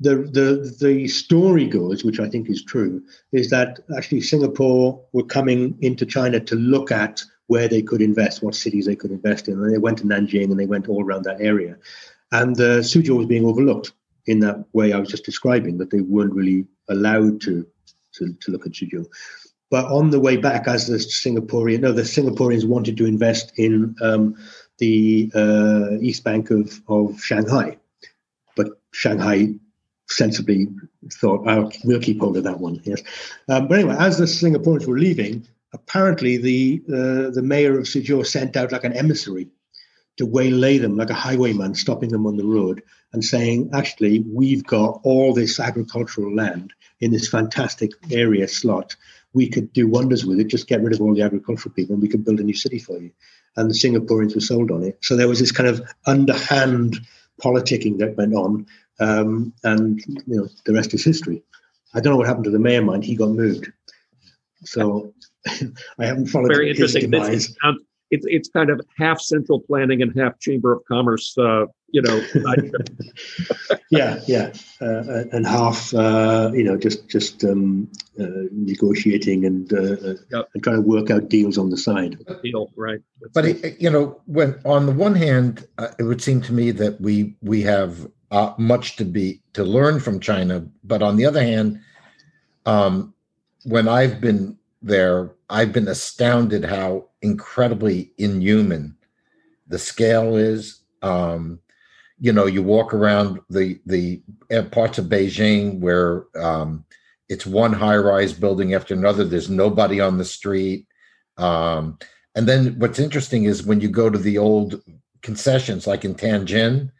the, 0.01 0.17
the 0.39 0.75
the 0.81 1.09
story 1.09 1.67
goes, 1.67 2.03
which 2.03 2.19
I 2.19 2.31
think 2.31 2.49
is 2.49 2.65
true, 2.65 3.03
is 3.33 3.51
that 3.51 3.81
actually 3.99 4.23
Singapore 4.23 4.99
were 5.13 5.27
coming 5.27 5.77
into 5.83 6.07
China 6.07 6.41
to 6.41 6.55
look 6.55 6.91
at 6.91 7.23
where 7.49 7.69
they 7.69 7.83
could 7.83 8.01
invest, 8.01 8.43
what 8.43 8.55
cities 8.55 8.87
they 8.87 8.97
could 8.97 9.11
invest 9.11 9.49
in, 9.49 9.63
and 9.63 9.71
they 9.71 9.77
went 9.77 9.99
to 9.99 10.05
Nanjing 10.05 10.51
and 10.51 10.59
they 10.59 10.65
went 10.65 10.89
all 10.89 11.05
around 11.05 11.25
that 11.25 11.43
area, 11.43 11.77
and 12.31 12.59
uh, 12.59 12.81
Suzhou 12.81 13.19
was 13.19 13.27
being 13.27 13.45
overlooked 13.45 13.93
in 14.27 14.41
that 14.41 14.65
way 14.73 14.93
I 14.93 14.99
was 14.99 15.09
just 15.09 15.25
describing, 15.25 15.79
that 15.79 15.91
they 15.91 16.01
weren't 16.01 16.35
really 16.35 16.67
allowed 16.89 17.41
to 17.43 17.67
to, 18.15 18.33
to 18.41 18.51
look 18.51 18.67
at 18.67 18.73
Suzhou. 18.73 19.07
But 19.71 19.87
on 19.87 20.11
the 20.11 20.21
way 20.21 20.37
back, 20.37 20.69
as 20.69 20.87
the 20.87 20.99
Singaporean, 20.99 21.81
no, 21.81 21.93
the 21.93 22.03
Singaporeans 22.03 22.67
wanted 22.67 22.99
to 22.99 23.07
invest 23.07 23.53
in 23.57 23.97
um, 24.03 24.37
the 24.79 25.33
uh, 25.35 25.99
East 26.03 26.25
Bank 26.25 26.51
of, 26.51 26.79
of 26.89 27.19
Shanghai. 27.23 27.79
But 28.55 28.69
Shanghai 28.93 29.55
sensibly 30.11 30.69
thought, 31.15 31.49
oh, 31.49 31.71
we'll 31.85 32.01
keep 32.01 32.21
hold 32.21 32.37
of 32.37 32.45
that 32.45 32.61
one. 32.61 32.83
Yes. 32.85 33.03
Um, 33.49 33.67
but 33.67 33.79
anyway, 33.79 33.97
as 33.99 34.19
the 34.19 34.27
Singaporeans 34.27 34.87
were 34.87 34.99
leaving, 34.99 35.47
apparently 35.73 36.37
the 36.37 36.83
uh, 36.89 37.31
the 37.31 37.43
mayor 37.43 37.79
of 37.79 37.87
Suzhou 37.87 38.27
sent 38.27 38.57
out 38.57 38.73
like 38.73 38.85
an 38.85 38.93
emissary 38.93 39.49
to 40.17 40.27
waylay 40.27 40.79
them, 40.79 40.97
like 40.97 41.11
a 41.11 41.15
highwayman, 41.15 41.75
stopping 41.75 42.11
them 42.11 42.27
on 42.27 42.37
the 42.37 42.45
road 42.45 42.83
and 43.13 43.25
saying, 43.25 43.71
actually, 43.73 44.21
we've 44.21 44.65
got 44.65 45.01
all 45.05 45.33
this 45.33 45.59
agricultural 45.59 46.35
land 46.35 46.73
in 47.01 47.11
this 47.11 47.29
fantastic 47.29 47.91
area 48.11 48.47
slot. 48.47 48.95
We 49.33 49.49
could 49.49 49.73
do 49.73 49.89
wonders 49.89 50.25
with 50.25 50.39
it. 50.39 50.49
Just 50.49 50.69
get 50.69 50.83
rid 50.83 50.95
of 50.95 51.01
all 51.01 51.15
the 51.15 51.23
agricultural 51.23 51.75
people, 51.75 51.95
and 51.95 52.03
we 52.03 52.09
could 52.09 52.25
build 52.25 52.41
a 52.41 52.45
new 52.45 52.55
city 52.55 52.79
for 52.79 52.99
you 52.99 53.11
and 53.57 53.71
the 53.71 53.75
Singaporeans 53.75 54.35
were 54.35 54.41
sold 54.41 54.71
on 54.71 54.83
it. 54.83 54.99
So 55.03 55.17
there 55.17 55.29
was 55.29 55.39
this 55.39 55.53
kind 55.53 55.69
of 55.69 55.83
underhand 56.07 56.99
politicking 57.43 57.99
that 57.99 58.17
went 58.17 58.35
on, 58.35 58.67
um, 59.01 59.53
and 59.65 60.01
you 60.07 60.37
know 60.37 60.49
the 60.65 60.73
rest 60.73 60.95
is 60.95 61.05
history. 61.05 61.43
I 61.95 62.01
don't 62.01 62.13
know 62.13 62.17
what 62.17 62.27
happened 62.27 62.45
to 62.45 62.51
the 62.51 62.59
mayor 62.59 62.83
mind; 62.83 63.05
he 63.05 63.17
got 63.17 63.31
moved. 63.31 63.71
So 64.65 65.13
I 65.99 66.07
haven't 66.07 66.27
followed 66.27 66.53
very 66.53 66.71
interesting. 66.71 67.13
It's, 67.13 67.55
it's, 68.13 68.25
it's 68.29 68.49
kind 68.49 68.71
of 68.71 68.81
half 68.97 69.21
central 69.21 69.61
planning 69.61 70.03
and 70.03 70.17
half 70.19 70.39
chamber 70.39 70.73
of 70.73 70.85
commerce 70.87 71.37
uh, 71.39 71.67
you 71.93 72.03
know. 72.03 72.25
yeah, 73.91 74.21
yeah, 74.27 74.53
uh, 74.81 75.25
and 75.33 75.47
half, 75.47 75.95
uh, 75.95 76.51
you 76.53 76.65
know, 76.65 76.77
just 76.77 77.09
just 77.09 77.45
um, 77.45 77.89
uh, 78.19 78.49
negotiating 78.51 79.45
and, 79.45 79.73
uh, 79.73 79.77
uh, 79.77 80.15
yep. 80.31 80.49
and 80.55 80.65
trying 80.65 80.77
to 80.77 80.83
work 80.83 81.11
out 81.11 81.29
deals 81.29 81.57
on 81.57 81.71
the 81.71 81.77
side. 81.77 82.19
Deal, 82.43 82.71
right? 82.77 83.01
That's 83.21 83.33
but 83.33 83.45
it, 83.45 83.81
you 83.81 83.91
know, 83.91 84.21
when 84.27 84.59
on 84.65 84.87
the 84.87 84.93
one 84.93 85.15
hand, 85.15 85.69
uh, 85.79 85.89
it 85.99 86.03
would 86.03 86.23
seem 86.23 86.41
to 86.43 86.53
me 86.53 86.71
that 86.73 87.01
we 87.01 87.37
we 87.43 87.63
have 87.63 88.09
much 88.59 88.97
to 88.97 89.05
be 89.05 89.41
to 89.53 89.63
learn 89.63 90.01
from 90.01 90.19
China, 90.19 90.67
but 90.83 91.03
on 91.03 91.17
the 91.17 91.27
other 91.27 91.43
hand, 91.43 91.79
um, 92.65 93.15
when 93.65 93.87
I've 93.87 94.21
been 94.21 94.59
there, 94.83 95.33
I've 95.49 95.73
been 95.73 95.89
astounded 95.89 96.65
how 96.65 97.09
incredibly 97.23 98.13
inhuman 98.19 98.97
the 99.69 99.79
scale 99.79 100.37
is. 100.37 100.81
Um, 101.03 101.61
you 102.23 102.33
know 102.33 102.47
you 102.47 102.63
walk 102.63 102.95
around 102.95 103.41
the 103.51 103.81
the 103.85 104.23
parts 104.71 104.97
of 104.97 105.07
beijing 105.07 105.81
where 105.81 106.25
um, 106.41 106.85
it's 107.29 107.45
one 107.45 107.73
high 107.73 107.97
rise 107.97 108.33
building 108.33 108.75
after 108.75 108.95
another. 108.95 109.25
There's 109.25 109.51
nobody 109.51 110.01
on 110.01 110.19
the 110.19 110.25
street. 110.25 110.87
Um, 111.37 111.99
and 112.37 112.47
then 112.47 112.79
what's 112.79 113.01
interesting 113.01 113.45
is 113.45 113.65
when 113.65 113.81
you 113.81 113.89
go 113.89 114.09
to 114.09 114.19
the 114.19 114.39
old 114.39 114.81
concessions 115.23 115.87
like 115.87 116.05
in 116.05 116.15
tianjin 116.15 116.91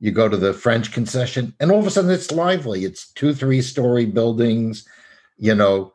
you 0.00 0.10
go 0.10 0.28
to 0.28 0.36
the 0.36 0.52
french 0.52 0.92
concession 0.92 1.54
and 1.60 1.70
all 1.70 1.78
of 1.78 1.86
a 1.86 1.90
sudden 1.90 2.10
it's 2.10 2.32
lively. 2.32 2.84
It's 2.84 3.12
two 3.12 3.32
three 3.32 3.62
story 3.62 4.06
buildings 4.06 4.88
you 5.38 5.54
know 5.54 5.93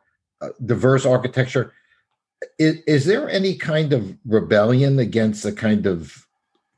diverse 0.64 1.04
architecture 1.04 1.72
is, 2.58 2.76
is 2.86 3.04
there 3.04 3.28
any 3.28 3.54
kind 3.54 3.92
of 3.92 4.16
rebellion 4.24 4.98
against 4.98 5.42
the 5.42 5.52
kind 5.52 5.86
of 5.86 6.26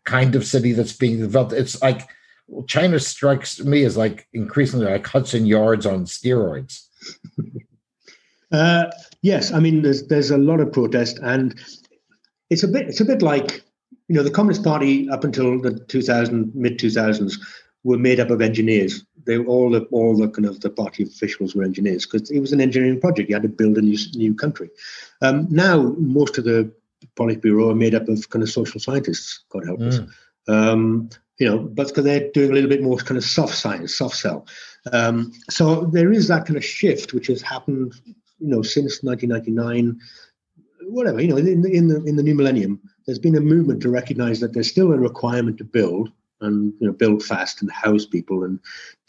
kind 0.05 0.35
of 0.35 0.44
city 0.44 0.72
that's 0.72 0.92
being 0.92 1.18
developed. 1.18 1.53
It's 1.53 1.81
like 1.83 2.09
China 2.66 2.98
strikes 2.98 3.61
me 3.61 3.85
as 3.85 3.96
like 3.96 4.27
increasingly 4.33 4.87
like 4.87 5.07
Hudson 5.07 5.46
Yards 5.46 5.87
on 5.87 6.05
steroids. 6.05 6.87
uh, 8.53 8.90
yes, 9.22 9.53
I 9.53 9.61
mean 9.61 9.83
there's 9.83 10.07
there's 10.09 10.31
a 10.31 10.38
lot 10.38 10.61
of 10.61 10.72
protest, 10.72 11.18
and 11.22 11.59
it's 12.51 12.62
a 12.62 12.68
bit 12.68 12.88
it's 12.88 13.01
a 13.01 13.05
bit 13.05 13.22
like 13.22 13.62
you 14.09 14.16
know 14.16 14.22
the 14.22 14.31
Communist 14.31 14.64
Party 14.64 15.09
up 15.09 15.25
until 15.25 15.61
the 15.61 15.79
2000 15.88 16.55
mid 16.55 16.79
2000s 16.79 17.35
were 17.85 17.99
made 17.99 18.21
up 18.21 18.31
of 18.31 18.40
engineers. 18.40 19.05
They 19.25 19.38
were 19.38 19.47
all 19.47 19.71
the 19.71 19.83
all 19.90 20.16
the 20.16 20.29
kind 20.29 20.47
of 20.47 20.61
the 20.61 20.71
party 20.71 21.03
officials 21.03 21.55
were 21.55 21.64
engineers 21.64 22.07
because 22.07 22.31
it 22.31 22.40
was 22.40 22.53
an 22.53 22.61
engineering 22.61 23.01
project. 23.01 23.29
You 23.29 23.37
had 23.37 23.42
to 23.42 23.49
build 23.49 23.79
a 23.79 23.83
new 23.83 23.99
new 24.14 24.35
country. 24.35 24.71
Um, 25.21 25.47
now 25.51 25.95
most 25.99 26.38
of 26.38 26.45
the 26.45 26.73
Politburo 27.16 27.71
are 27.71 27.75
made 27.75 27.95
up 27.95 28.09
of 28.09 28.29
kind 28.31 28.42
of 28.42 28.51
social 28.51 28.81
scientists, 28.81 29.45
God 29.51 29.66
help 29.66 29.81
us. 29.81 29.99
Mm. 29.99 30.09
Um, 30.49 31.11
you 31.38 31.49
know, 31.49 31.59
but 31.59 31.88
because 31.88 32.05
they're 32.05 32.31
doing 32.33 32.51
a 32.51 32.55
little 32.55 32.68
bit 32.68 32.83
more 32.83 32.97
kind 32.99 33.18
of 33.18 33.25
soft 33.25 33.55
science, 33.55 33.97
soft 33.97 34.16
sell. 34.16 34.47
Um, 34.92 35.33
so 35.51 35.87
there 35.87 36.12
is 36.12 36.29
that 36.29 36.47
kind 36.47 36.57
of 36.57 36.64
shift 36.64 37.14
which 37.14 37.27
has 37.29 37.42
happened, 37.42 37.95
you 38.07 38.49
know, 38.49 38.62
since 38.62 39.03
1999, 39.03 39.99
whatever. 40.83 41.21
You 41.21 41.29
know, 41.29 41.37
in 41.37 41.62
the, 41.62 41.73
in 41.73 41.88
the 41.88 42.03
in 42.05 42.16
the 42.16 42.23
new 42.23 42.35
millennium, 42.35 42.81
there's 43.07 43.18
been 43.18 43.37
a 43.37 43.40
movement 43.40 43.83
to 43.83 43.88
recognise 43.88 44.40
that 44.40 44.53
there's 44.53 44.71
still 44.71 44.92
a 44.92 44.99
requirement 44.99 45.59
to 45.59 45.64
build 45.64 46.12
and 46.42 46.72
you 46.81 46.87
know 46.87 46.92
build 46.92 47.22
fast 47.22 47.62
and 47.62 47.70
house 47.70 48.07
people 48.07 48.44
and 48.44 48.59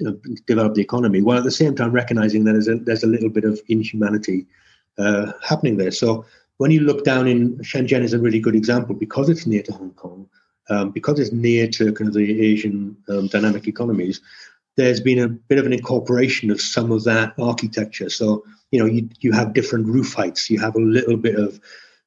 uh, 0.07 0.11
develop 0.45 0.73
the 0.73 0.81
economy, 0.81 1.21
while 1.21 1.37
at 1.37 1.43
the 1.43 1.51
same 1.51 1.75
time 1.75 1.91
recognizing 1.91 2.43
that 2.43 2.53
there's 2.53 2.67
a, 2.67 2.75
there's 2.75 3.03
a 3.03 3.07
little 3.07 3.29
bit 3.29 3.45
of 3.45 3.59
inhumanity 3.67 4.45
uh, 4.97 5.31
happening 5.47 5.77
there. 5.77 5.91
So 5.91 6.25
when 6.57 6.71
you 6.71 6.81
look 6.81 7.03
down 7.03 7.27
in 7.27 7.57
Shenzhen 7.57 8.03
is 8.03 8.13
a 8.13 8.19
really 8.19 8.39
good 8.39 8.55
example 8.55 8.95
because 8.95 9.29
it's 9.29 9.45
near 9.45 9.63
to 9.63 9.73
Hong 9.73 9.91
Kong, 9.91 10.29
um, 10.69 10.91
because 10.91 11.19
it's 11.19 11.31
near 11.31 11.67
to 11.67 11.93
kind 11.93 12.07
of 12.07 12.13
the 12.13 12.41
Asian 12.41 12.95
um, 13.09 13.27
dynamic 13.27 13.67
economies. 13.67 14.21
There's 14.75 14.99
been 14.99 15.19
a 15.19 15.27
bit 15.27 15.59
of 15.59 15.65
an 15.65 15.73
incorporation 15.73 16.49
of 16.49 16.59
some 16.59 16.91
of 16.91 17.03
that 17.03 17.33
architecture. 17.39 18.09
So 18.09 18.43
you 18.71 18.79
know 18.79 18.85
you 18.85 19.09
you 19.19 19.31
have 19.31 19.53
different 19.53 19.87
roof 19.87 20.13
heights. 20.13 20.49
You 20.49 20.59
have 20.59 20.75
a 20.75 20.79
little 20.79 21.17
bit 21.17 21.35
of 21.35 21.59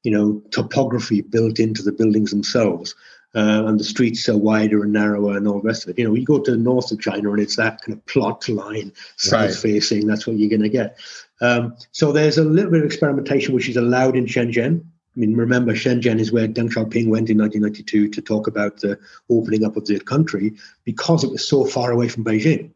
you 0.03 0.11
know 0.11 0.43
topography 0.51 1.21
built 1.21 1.59
into 1.59 1.83
the 1.83 1.93
buildings 1.93 2.31
themselves. 2.31 2.95
Uh, 3.37 3.67
and 3.67 3.79
the 3.79 3.85
streets 3.85 4.27
are 4.31 4.37
wider 4.37 4.83
and 4.83 4.95
narrower 4.95 5.37
and 5.37 5.47
all 5.47 5.61
the 5.61 5.69
rest 5.69 5.85
of 5.85 5.91
it. 5.91 5.99
You 5.99 6.09
know, 6.09 6.15
you 6.15 6.25
go 6.25 6.41
to 6.41 6.51
the 6.51 6.57
north 6.57 6.91
of 6.91 7.01
China 7.01 7.31
and 7.33 7.41
it's 7.41 7.57
that 7.57 7.83
kind 7.83 7.93
of 7.93 8.07
plot 8.07 8.49
line, 8.49 8.93
south 9.17 9.33
right. 9.33 9.55
facing, 9.55 10.07
that's 10.07 10.27
what 10.27 10.39
you're 10.39 10.49
going 10.49 10.63
to 10.63 10.71
get. 10.71 10.99
Um, 11.43 11.77
so 11.93 12.13
there's 12.13 12.39
a 12.39 12.45
little 12.45 12.71
bit 12.71 12.81
of 12.81 12.87
experimentation 12.87 13.55
which 13.55 13.69
is 13.69 13.77
allowed 13.77 14.17
in 14.17 14.25
Shenzhen. 14.25 14.81
I 14.81 15.21
mean, 15.21 15.37
remember, 15.37 15.75
Shenzhen 15.75 16.19
is 16.19 16.33
where 16.33 16.49
Deng 16.49 16.71
Xiaoping 16.71 17.09
went 17.09 17.29
in 17.29 17.37
1992 17.37 18.09
to 18.09 18.23
talk 18.23 18.47
about 18.47 18.81
the 18.81 18.99
opening 19.29 19.65
up 19.65 19.77
of 19.77 19.85
the 19.85 20.01
country 20.01 20.55
because 20.85 21.23
it 21.23 21.31
was 21.31 21.47
so 21.47 21.67
far 21.67 21.93
away 21.93 22.09
from 22.09 22.25
Beijing 22.25 22.71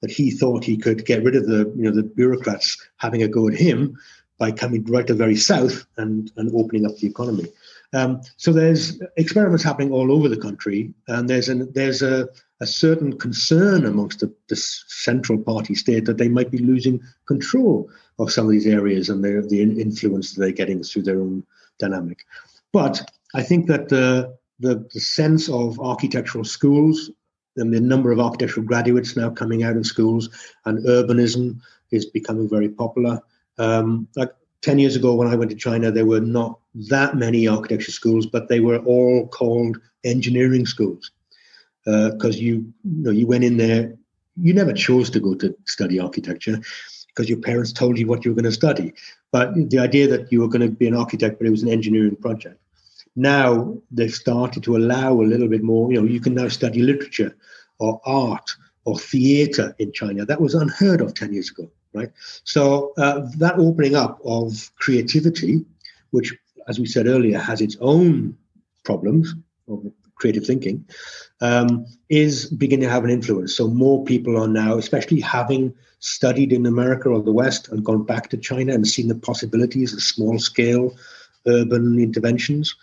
that 0.00 0.10
he 0.10 0.32
thought 0.32 0.64
he 0.64 0.76
could 0.76 1.06
get 1.06 1.22
rid 1.22 1.36
of 1.36 1.46
the, 1.46 1.72
you 1.76 1.84
know, 1.84 1.92
the 1.92 2.02
bureaucrats 2.02 2.76
having 2.96 3.22
a 3.22 3.28
go 3.28 3.46
at 3.46 3.54
him 3.54 3.96
by 4.38 4.50
coming 4.50 4.84
right 4.86 5.06
to 5.06 5.12
the 5.12 5.18
very 5.18 5.36
south 5.36 5.86
and, 5.98 6.32
and 6.36 6.50
opening 6.54 6.86
up 6.86 6.96
the 6.96 7.06
economy. 7.06 7.46
Um, 7.92 8.20
so 8.36 8.52
there's 8.52 9.00
experiments 9.16 9.64
happening 9.64 9.92
all 9.92 10.12
over 10.12 10.28
the 10.28 10.36
country, 10.36 10.94
and 11.08 11.28
there's 11.28 11.48
an, 11.48 11.72
there's 11.72 12.02
a, 12.02 12.28
a 12.60 12.66
certain 12.66 13.18
concern 13.18 13.84
amongst 13.84 14.20
the, 14.20 14.32
the, 14.48 14.56
central 14.56 15.38
party 15.38 15.74
state 15.74 16.04
that 16.04 16.18
they 16.18 16.28
might 16.28 16.50
be 16.50 16.58
losing 16.58 17.00
control 17.26 17.90
of 18.18 18.30
some 18.30 18.44
of 18.44 18.52
these 18.52 18.66
areas 18.66 19.08
and 19.08 19.24
the, 19.24 19.44
the 19.48 19.62
influence 19.62 20.34
that 20.34 20.40
they're 20.40 20.52
getting 20.52 20.82
through 20.82 21.02
their 21.02 21.20
own 21.20 21.42
dynamic. 21.78 22.24
But 22.72 23.10
I 23.34 23.42
think 23.42 23.66
that 23.66 23.88
the, 23.88 24.36
the, 24.60 24.86
the 24.92 25.00
sense 25.00 25.48
of 25.48 25.80
architectural 25.80 26.44
schools 26.44 27.10
and 27.56 27.72
the 27.72 27.80
number 27.80 28.12
of 28.12 28.20
architectural 28.20 28.66
graduates 28.66 29.16
now 29.16 29.30
coming 29.30 29.62
out 29.62 29.76
of 29.76 29.86
schools 29.86 30.28
and 30.66 30.84
urbanism 30.86 31.60
is 31.90 32.06
becoming 32.06 32.48
very 32.48 32.68
popular. 32.68 33.20
Um, 33.58 34.06
like 34.16 34.30
10 34.62 34.78
years 34.78 34.96
ago 34.96 35.14
when 35.14 35.28
I 35.28 35.36
went 35.36 35.50
to 35.50 35.56
China, 35.56 35.90
there 35.90 36.06
were 36.06 36.20
not 36.20 36.58
that 36.88 37.16
many 37.16 37.48
architecture 37.48 37.92
schools, 37.92 38.26
but 38.26 38.48
they 38.48 38.60
were 38.60 38.78
all 38.78 39.26
called 39.28 39.78
engineering 40.04 40.66
schools 40.66 41.10
because 41.84 42.36
uh, 42.36 42.40
you, 42.40 42.72
you, 42.84 43.02
know, 43.02 43.10
you 43.10 43.26
went 43.26 43.44
in 43.44 43.56
there, 43.56 43.94
you 44.40 44.52
never 44.52 44.72
chose 44.72 45.10
to 45.10 45.20
go 45.20 45.34
to 45.34 45.54
study 45.66 45.98
architecture 45.98 46.60
because 47.08 47.28
your 47.28 47.38
parents 47.40 47.72
told 47.72 47.98
you 47.98 48.06
what 48.06 48.24
you 48.24 48.30
were 48.30 48.40
going 48.40 48.44
to 48.44 48.52
study. 48.52 48.92
But 49.32 49.54
the 49.70 49.78
idea 49.78 50.06
that 50.08 50.30
you 50.30 50.40
were 50.40 50.48
going 50.48 50.68
to 50.68 50.74
be 50.74 50.86
an 50.86 50.96
architect, 50.96 51.38
but 51.38 51.46
it 51.46 51.50
was 51.50 51.62
an 51.62 51.68
engineering 51.68 52.16
project. 52.16 52.60
Now 53.16 53.76
they've 53.90 54.12
started 54.12 54.62
to 54.64 54.76
allow 54.76 55.12
a 55.14 55.22
little 55.22 55.48
bit 55.48 55.62
more. 55.62 55.90
You 55.92 56.00
know, 56.00 56.06
you 56.06 56.20
can 56.20 56.34
now 56.34 56.48
study 56.48 56.82
literature 56.82 57.36
or 57.78 58.00
art 58.04 58.50
or 58.84 58.98
theater 58.98 59.74
in 59.78 59.92
China. 59.92 60.24
That 60.24 60.40
was 60.40 60.54
unheard 60.54 61.00
of 61.00 61.14
10 61.14 61.32
years 61.32 61.50
ago, 61.50 61.70
right? 61.92 62.10
So 62.44 62.92
uh, 62.96 63.26
that 63.38 63.58
opening 63.58 63.94
up 63.94 64.20
of 64.24 64.70
creativity, 64.76 65.64
which, 66.10 66.34
as 66.68 66.78
we 66.78 66.86
said 66.86 67.06
earlier, 67.06 67.38
has 67.38 67.60
its 67.60 67.76
own 67.80 68.36
problems 68.84 69.34
of 69.68 69.84
creative 70.14 70.44
thinking, 70.44 70.84
um, 71.40 71.86
is 72.08 72.46
beginning 72.46 72.86
to 72.86 72.92
have 72.92 73.04
an 73.04 73.10
influence. 73.10 73.56
So 73.56 73.68
more 73.68 74.04
people 74.04 74.40
are 74.40 74.48
now, 74.48 74.76
especially 74.76 75.20
having 75.20 75.74
studied 76.00 76.52
in 76.52 76.66
America 76.66 77.08
or 77.08 77.22
the 77.22 77.32
West 77.32 77.68
and 77.68 77.84
gone 77.84 78.04
back 78.04 78.30
to 78.30 78.36
China 78.36 78.72
and 78.72 78.86
seen 78.86 79.08
the 79.08 79.14
possibilities 79.14 79.92
of 79.92 80.02
small 80.02 80.38
scale 80.38 80.94
urban 81.46 81.98
interventions, 81.98 82.74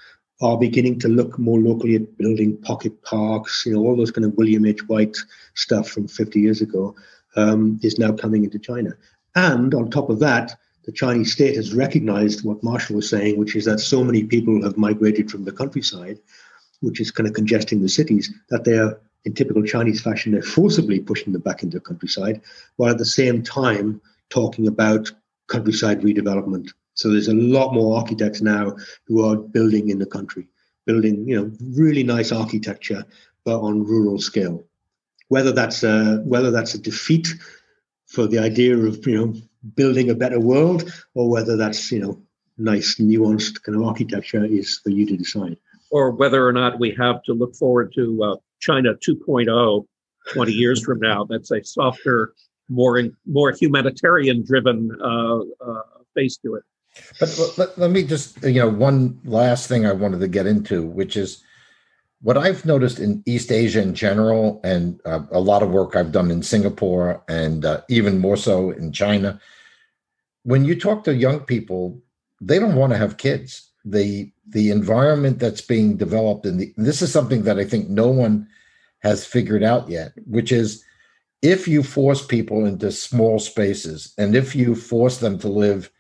are 0.42 0.58
beginning 0.58 1.00
to 1.00 1.08
look 1.08 1.40
more 1.40 1.60
locally 1.60 1.96
at 1.96 2.18
building 2.18 2.58
pocket 2.58 3.02
parks, 3.04 3.64
you 3.66 3.74
know, 3.74 3.80
all 3.80 3.96
those 3.96 4.12
kind 4.12 4.26
of 4.26 4.36
William 4.36 4.66
H. 4.66 4.88
Whyte 4.88 5.18
stuff 5.56 5.90
from 5.90 6.08
50 6.08 6.40
years 6.40 6.62
ago 6.62 6.96
um, 7.38 7.80
is 7.84 7.98
now 7.98 8.12
coming 8.12 8.44
into 8.44 8.60
China. 8.60 8.92
And 9.36 9.74
on 9.74 9.90
top 9.90 10.10
of 10.10 10.20
that, 10.20 10.58
the 10.84 10.92
Chinese 10.92 11.32
state 11.32 11.56
has 11.56 11.74
recognized 11.74 12.44
what 12.44 12.64
Marshall 12.64 12.96
was 12.96 13.10
saying, 13.10 13.38
which 13.38 13.56
is 13.56 13.66
that 13.66 13.80
so 13.80 14.04
many 14.04 14.24
people 14.24 14.64
have 14.64 14.78
migrated 14.78 15.30
from 15.30 15.44
the 15.44 15.52
countryside, 15.52 16.20
which 16.82 17.00
is 17.00 17.12
kind 17.12 17.28
of 17.28 17.34
congesting 17.34 17.82
the 17.82 17.90
cities, 17.90 18.34
that 18.50 18.64
they 18.64 18.78
are, 18.78 19.00
in 19.26 19.34
typical 19.34 19.64
Chinese 19.64 20.02
fashion, 20.02 20.32
they're 20.32 20.42
forcibly 20.42 21.00
pushing 21.00 21.34
them 21.34 21.42
back 21.42 21.64
into 21.64 21.78
the 21.78 21.82
countryside, 21.82 22.42
while 22.78 22.92
at 22.92 22.98
the 22.98 23.06
same 23.06 23.44
time 23.44 24.02
talking 24.30 24.68
about 24.68 25.12
countryside 25.48 26.02
redevelopment 26.02 26.70
so 26.98 27.12
there's 27.12 27.28
a 27.28 27.34
lot 27.34 27.74
more 27.74 27.96
architects 27.96 28.42
now 28.42 28.76
who 29.06 29.24
are 29.24 29.38
building 29.38 29.90
in 29.90 30.00
the 30.00 30.06
country, 30.06 30.48
building 30.86 31.28
you 31.28 31.40
know 31.40 31.52
really 31.76 32.04
nice 32.04 32.32
architecture, 32.32 33.06
but 33.46 33.60
on 33.60 33.86
rural 33.86 34.20
scale. 34.20 34.64
Whether 35.30 35.52
that's 35.52 35.84
a, 35.84 36.18
whether 36.26 36.52
that's 36.52 36.74
a 36.74 36.80
defeat 36.80 37.28
for 38.06 38.28
the 38.28 38.40
idea 38.40 38.78
of 38.78 39.06
you 39.06 39.18
know 39.18 39.34
building 39.76 40.10
a 40.10 40.16
better 40.16 40.40
world, 40.40 40.92
or 41.14 41.30
whether 41.30 41.58
that's 41.58 41.92
you 41.92 42.00
know 42.00 42.22
nice 42.58 42.96
nuanced 42.96 43.62
kind 43.64 43.76
of 43.76 43.84
architecture 43.84 44.46
is 44.46 44.80
for 44.84 44.90
you 44.90 45.06
to 45.06 45.18
decide. 45.18 45.58
Or 45.92 46.12
whether 46.12 46.46
or 46.46 46.52
not 46.52 46.80
we 46.80 46.96
have 47.00 47.24
to 47.24 47.34
look 47.34 47.56
forward 47.56 47.94
to 47.96 48.24
uh, 48.24 48.36
China 48.60 48.96
2.0 48.96 49.86
20 50.34 50.52
years 50.52 50.84
from 50.84 51.00
now. 51.00 51.26
That's 51.26 51.52
a 51.52 51.64
softer, 51.64 52.34
more 52.70 53.02
more 53.26 53.52
humanitarian 53.52 54.44
driven 54.44 54.92
uh, 55.02 55.38
uh, 55.38 55.82
face 56.16 56.38
to 56.38 56.56
it. 56.56 56.64
But 57.20 57.54
let, 57.58 57.78
let, 57.78 57.92
me 57.92 58.04
just, 58.04 58.44
you 58.44 58.60
know, 58.60 58.70
one 58.70 59.20
last 59.24 59.68
thing 59.68 59.86
I 59.86 59.92
wanted 59.92 60.20
to 60.20 60.28
get 60.28 60.48
into, 60.48 60.82
which 60.82 61.16
is 61.16 61.44
what 62.22 62.38
I've 62.38 62.66
noticed 62.66 63.00
in 63.00 63.24
East 63.26 63.52
Asia 63.52 63.82
in 63.82 63.94
general, 63.94 64.60
and 64.64 65.00
uh, 65.06 65.22
a 65.32 65.40
lot 65.40 65.62
of 65.64 65.70
work 65.70 65.96
I've 65.96 66.12
done 66.12 66.32
in 66.32 66.42
Singapore 66.42 67.24
and 67.28 67.64
uh, 67.64 67.82
even 67.90 68.20
more 68.20 68.38
so 68.38 68.72
in 68.72 68.92
China. 68.92 69.40
When 70.44 70.66
you 70.66 70.80
talk 70.80 71.04
to 71.04 71.16
young 71.16 71.42
people, 71.42 72.02
they 72.42 72.60
don't 72.60 72.76
want 72.76 72.94
to 72.94 72.98
have 72.98 73.18
kids. 73.18 73.70
The 73.86 74.32
the 74.50 74.72
environment 74.72 75.40
that's 75.40 75.62
being 75.62 75.98
developed, 75.98 76.46
and 76.46 76.74
this 76.78 77.02
is 77.02 77.12
something 77.12 77.44
that 77.44 77.60
I 77.60 77.66
think 77.66 77.90
no 77.90 78.08
one 78.08 78.48
has 79.00 79.26
figured 79.26 79.64
out 79.64 79.90
yet, 79.90 80.14
which 80.26 80.52
is 80.52 80.84
if 81.42 81.68
you 81.68 81.84
force 81.84 82.26
people 82.26 82.66
into 82.66 82.92
small 82.92 83.40
spaces 83.40 84.14
and 84.18 84.36
if 84.36 84.56
you 84.56 84.76
force 84.76 85.20
them 85.20 85.38
to 85.40 85.48
live 85.48 85.92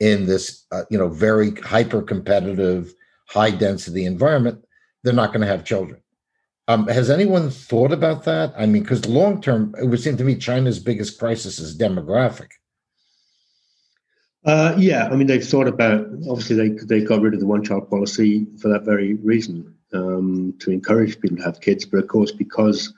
in 0.00 0.26
this 0.26 0.66
uh, 0.72 0.82
you 0.90 0.98
know 0.98 1.08
very 1.08 1.52
hyper 1.56 2.02
competitive 2.02 2.94
high 3.28 3.50
density 3.50 4.04
environment 4.04 4.64
they're 5.02 5.12
not 5.12 5.32
going 5.32 5.40
to 5.40 5.46
have 5.46 5.64
children. 5.64 6.00
Um, 6.68 6.86
has 6.86 7.10
anyone 7.10 7.50
thought 7.50 7.92
about 7.92 8.24
that? 8.24 8.54
I 8.56 8.66
mean 8.66 8.82
because 8.82 9.06
long 9.06 9.40
term 9.40 9.74
it 9.80 9.86
would 9.86 10.00
seem 10.00 10.16
to 10.18 10.24
me 10.24 10.36
china's 10.36 10.78
biggest 10.78 11.18
crisis 11.18 11.58
is 11.58 11.76
demographic. 11.76 12.48
Uh, 14.42 14.74
yeah 14.78 15.06
i 15.08 15.16
mean 15.16 15.26
they've 15.26 15.44
thought 15.44 15.68
about 15.68 16.06
obviously 16.30 16.56
they, 16.56 16.68
they 16.86 17.04
got 17.04 17.20
rid 17.20 17.34
of 17.34 17.40
the 17.40 17.46
one 17.46 17.62
child 17.62 17.90
policy 17.90 18.46
for 18.58 18.68
that 18.68 18.86
very 18.86 19.14
reason 19.14 19.74
um, 19.92 20.54
to 20.60 20.70
encourage 20.70 21.20
people 21.20 21.36
to 21.36 21.42
have 21.42 21.60
kids. 21.60 21.84
But 21.84 21.98
of 21.98 22.08
course 22.08 22.30
because 22.30 22.92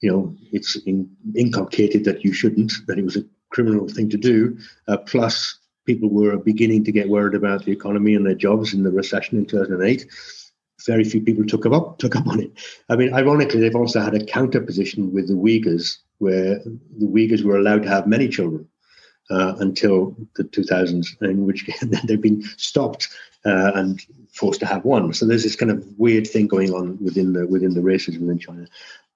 you 0.00 0.10
know 0.10 0.34
it's 0.52 0.76
in, 0.86 1.08
inculcated 1.36 2.04
that 2.04 2.24
you 2.24 2.32
shouldn't 2.32 2.72
that 2.86 2.98
it 2.98 3.04
was 3.04 3.16
a 3.16 3.24
criminal 3.50 3.88
thing 3.88 4.08
to 4.08 4.16
do 4.16 4.56
uh, 4.88 4.96
plus 4.96 5.58
people 5.86 6.08
were 6.08 6.36
beginning 6.38 6.84
to 6.84 6.92
get 6.92 7.08
worried 7.08 7.34
about 7.34 7.64
the 7.64 7.72
economy 7.72 8.14
and 8.14 8.24
their 8.24 8.34
jobs 8.34 8.72
in 8.72 8.82
the 8.82 8.90
recession 8.90 9.38
in 9.38 9.46
2008. 9.46 10.06
Very 10.86 11.04
few 11.04 11.20
people 11.20 11.44
took 11.44 11.66
up 11.66 11.98
took 11.98 12.16
up 12.16 12.26
on 12.26 12.40
it. 12.40 12.52
I 12.88 12.96
mean, 12.96 13.12
ironically, 13.14 13.60
they've 13.60 13.74
also 13.74 14.00
had 14.00 14.14
a 14.14 14.24
counter 14.24 14.60
position 14.60 15.12
with 15.12 15.28
the 15.28 15.34
Uyghurs, 15.34 15.98
where 16.18 16.60
the 16.98 17.06
Uyghurs 17.06 17.42
were 17.42 17.56
allowed 17.56 17.82
to 17.82 17.88
have 17.88 18.06
many 18.06 18.28
children 18.28 18.66
uh, 19.30 19.54
until 19.58 20.16
the 20.36 20.44
2000s, 20.44 21.20
in 21.22 21.46
which 21.46 21.68
they've 22.04 22.20
been 22.20 22.42
stopped 22.56 23.08
uh, 23.44 23.72
and 23.74 24.04
forced 24.32 24.60
to 24.60 24.66
have 24.66 24.84
one. 24.84 25.12
So 25.12 25.26
there's 25.26 25.42
this 25.42 25.56
kind 25.56 25.70
of 25.70 25.84
weird 25.98 26.26
thing 26.26 26.46
going 26.46 26.72
on 26.72 26.98
within 27.02 27.32
the 27.32 27.46
within 27.46 27.74
the 27.74 27.82
races 27.82 28.18
within 28.18 28.38
China. 28.38 28.66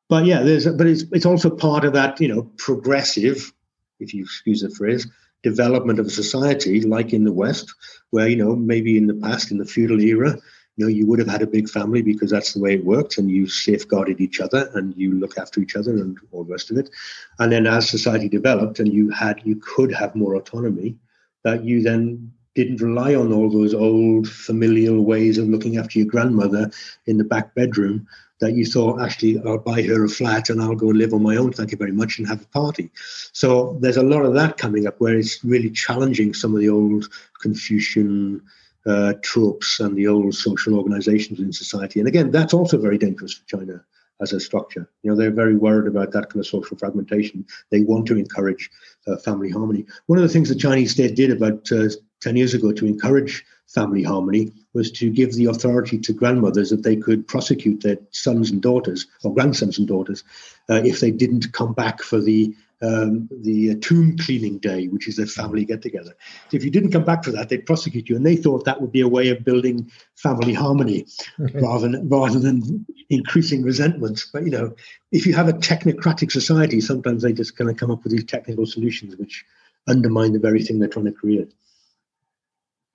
But 0.09 0.27
yeah, 0.27 0.42
there's 0.42 0.66
but 0.66 0.87
it's 0.87 1.05
it's 1.12 1.27
also 1.27 1.50
part 1.50 1.85
of 1.85 1.92
that 1.94 2.20
you 2.20 2.29
know 2.29 2.42
progressive, 2.59 3.53
if 4.00 4.12
you 4.12 4.24
excuse 4.24 4.61
the 4.61 4.70
phrase, 4.70 5.07
development 5.44 6.00
of 6.00 6.11
society, 6.11 6.81
like 6.81 7.12
in 7.12 7.22
the 7.22 7.33
West, 7.33 7.72
where, 8.11 8.27
you 8.27 8.35
know, 8.35 8.57
maybe 8.57 8.96
in 8.96 9.07
the 9.07 9.14
past, 9.14 9.53
in 9.53 9.59
the 9.59 9.64
feudal 9.64 10.00
era, 10.00 10.37
you 10.76 10.84
know, 10.84 10.88
you 10.88 11.06
would 11.06 11.18
have 11.18 11.28
had 11.28 11.42
a 11.42 11.46
big 11.46 11.68
family 11.68 12.02
because 12.02 12.30
that's 12.30 12.52
the 12.52 12.60
way 12.60 12.74
it 12.74 12.84
worked, 12.84 13.18
and 13.18 13.30
you 13.30 13.46
safeguarded 13.48 14.20
each 14.20 14.40
other 14.40 14.70
and 14.74 14.94
you 14.96 15.12
look 15.14 15.38
after 15.38 15.60
each 15.60 15.76
other 15.76 15.92
and 15.92 16.18
all 16.32 16.44
the 16.44 16.52
rest 16.52 16.70
of 16.70 16.78
it. 16.78 16.90
And 17.38 17.52
then 17.52 17.66
as 17.66 17.88
society 17.88 18.28
developed 18.28 18.80
and 18.80 18.92
you 18.92 19.10
had, 19.10 19.40
you 19.44 19.56
could 19.56 19.92
have 19.92 20.14
more 20.14 20.34
autonomy, 20.34 20.96
that 21.44 21.64
you 21.64 21.82
then 21.82 22.32
didn't 22.54 22.80
rely 22.80 23.14
on 23.14 23.32
all 23.32 23.50
those 23.50 23.74
old 23.74 24.28
familial 24.28 25.04
ways 25.04 25.38
of 25.38 25.48
looking 25.48 25.76
after 25.76 25.98
your 25.98 26.08
grandmother 26.08 26.70
in 27.06 27.18
the 27.18 27.24
back 27.24 27.54
bedroom 27.54 28.06
that 28.40 28.52
you 28.52 28.66
thought, 28.66 29.00
actually, 29.00 29.40
I'll 29.44 29.58
buy 29.58 29.82
her 29.82 30.04
a 30.04 30.08
flat 30.08 30.50
and 30.50 30.60
I'll 30.60 30.74
go 30.74 30.90
and 30.90 30.98
live 30.98 31.14
on 31.14 31.22
my 31.22 31.37
own, 31.37 31.52
thank 31.52 31.70
you 31.70 31.78
very 31.78 31.92
much, 31.92 32.18
and 32.18 32.28
have 32.28 32.42
a 32.42 32.46
party. 32.46 32.90
So 33.32 33.78
there's 33.80 33.96
a 33.96 34.02
lot 34.02 34.24
of 34.24 34.34
that 34.34 34.56
coming 34.56 34.87
up 34.87 35.00
where 35.00 35.16
it's 35.16 35.42
really 35.44 35.70
challenging 35.70 36.34
some 36.34 36.54
of 36.54 36.60
the 36.60 36.68
old 36.68 37.08
Confucian 37.40 38.42
uh, 38.87 39.14
tropes 39.23 39.81
and 39.81 39.97
the 39.97 40.07
old 40.07 40.35
social 40.35 40.77
organizations 40.77 41.40
in 41.40 41.53
society. 41.53 42.01
And 42.01 42.09
again, 42.09 42.31
that's 42.31 42.55
also 42.55 42.79
very 42.79 42.99
dangerous 42.99 43.35
for 43.35 43.47
China 43.47 43.85
as 44.20 44.33
a 44.33 44.40
structure. 44.40 44.88
You 45.03 45.11
know, 45.11 45.16
they're 45.16 45.31
very 45.31 45.57
worried 45.57 45.88
about 45.88 46.12
that 46.12 46.31
kind 46.31 46.40
of 46.40 46.47
social 46.47 46.77
fragmentation. 46.77 47.44
They 47.70 47.81
want 47.81 48.07
to 48.07 48.16
encourage 48.16 48.70
uh, 49.07 49.16
family 49.18 49.51
harmony. 49.51 49.87
One 50.07 50.18
of 50.18 50.23
the 50.23 50.29
things 50.29 50.49
the 50.49 50.55
Chinese 50.55 50.92
state 50.92 51.16
did 51.16 51.31
about 51.31 51.70
uh, 51.73 51.88
10 52.20 52.37
years 52.37 52.55
ago 52.55 52.73
to 52.73 52.87
encourage 52.87 53.44
family 53.66 54.03
harmony 54.03 54.53
was 54.73 54.90
to 54.92 55.11
give 55.11 55.35
the 55.35 55.47
authority 55.47 55.99
to 55.99 56.12
grandmothers 56.12 56.70
that 56.70 56.83
they 56.83 56.97
could 56.97 57.27
prosecute 57.27 57.83
their 57.83 57.99
sons 58.11 58.51
and 58.51 58.62
daughters 58.62 59.07
or 59.25 59.35
grandsons 59.35 59.79
and 59.79 59.88
daughters 59.88 60.23
uh, 60.70 60.81
if 60.85 61.01
they 61.01 61.11
didn't 61.11 61.53
come 61.53 61.73
back 61.73 62.03
for 62.03 62.20
the 62.20 62.55
um, 62.82 63.28
the 63.42 63.76
tomb 63.76 64.16
cleaning 64.18 64.58
day, 64.58 64.88
which 64.88 65.08
is 65.08 65.18
a 65.18 65.26
family 65.26 65.64
get 65.64 65.82
together. 65.82 66.14
So 66.50 66.56
if 66.56 66.64
you 66.64 66.70
didn't 66.70 66.92
come 66.92 67.04
back 67.04 67.24
for 67.24 67.30
that, 67.30 67.48
they'd 67.48 67.64
prosecute 67.66 68.08
you, 68.08 68.16
and 68.16 68.26
they 68.26 68.37
thought 68.37 68.64
that 68.64 68.80
would 68.80 68.92
be 68.92 69.00
a 69.00 69.08
way 69.08 69.28
of 69.28 69.44
building 69.44 69.90
family 70.16 70.52
harmony 70.52 71.06
rather 71.54 71.88
than 71.88 72.08
rather 72.08 72.38
than 72.38 72.84
increasing 73.10 73.62
resentment. 73.62 74.22
But 74.32 74.44
you 74.44 74.50
know, 74.50 74.74
if 75.12 75.26
you 75.26 75.34
have 75.34 75.48
a 75.48 75.52
technocratic 75.52 76.32
society, 76.32 76.80
sometimes 76.80 77.22
they 77.22 77.32
just 77.32 77.56
kind 77.56 77.70
of 77.70 77.76
come 77.76 77.90
up 77.90 78.02
with 78.02 78.12
these 78.12 78.24
technical 78.24 78.66
solutions 78.66 79.16
which 79.16 79.44
undermine 79.87 80.32
the 80.32 80.38
very 80.38 80.62
thing 80.62 80.78
they're 80.78 80.88
trying 80.88 81.06
to 81.06 81.12
create. 81.12 81.52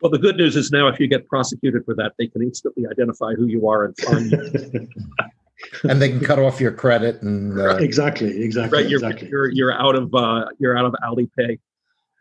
Well, 0.02 0.12
the 0.12 0.18
good 0.18 0.38
news 0.38 0.56
is 0.56 0.72
now, 0.72 0.88
if 0.88 1.00
you 1.00 1.08
get 1.08 1.28
prosecuted 1.28 1.84
for 1.84 1.94
that, 1.96 2.14
they 2.18 2.28
can 2.28 2.42
instantly 2.42 2.86
identify 2.90 3.34
who 3.34 3.48
you 3.48 3.68
are 3.68 3.84
and 3.84 3.98
find 3.98 4.32
you. 4.32 4.88
and 5.84 6.02
they 6.02 6.10
can 6.10 6.20
cut 6.20 6.40
off 6.40 6.60
your 6.60 6.72
credit 6.72 7.22
and 7.22 7.60
uh, 7.60 7.78
exactly, 7.78 8.42
exactly, 8.44 8.80
right. 8.80 8.90
You're, 8.90 9.00
exactly. 9.00 9.30
you're 9.30 9.50
you're 9.52 9.74
out 9.74 9.96
of 9.96 10.14
uh, 10.14 10.46
you're 10.60 10.78
out 10.78 10.86
of 10.86 10.96
Alipay. 11.04 11.60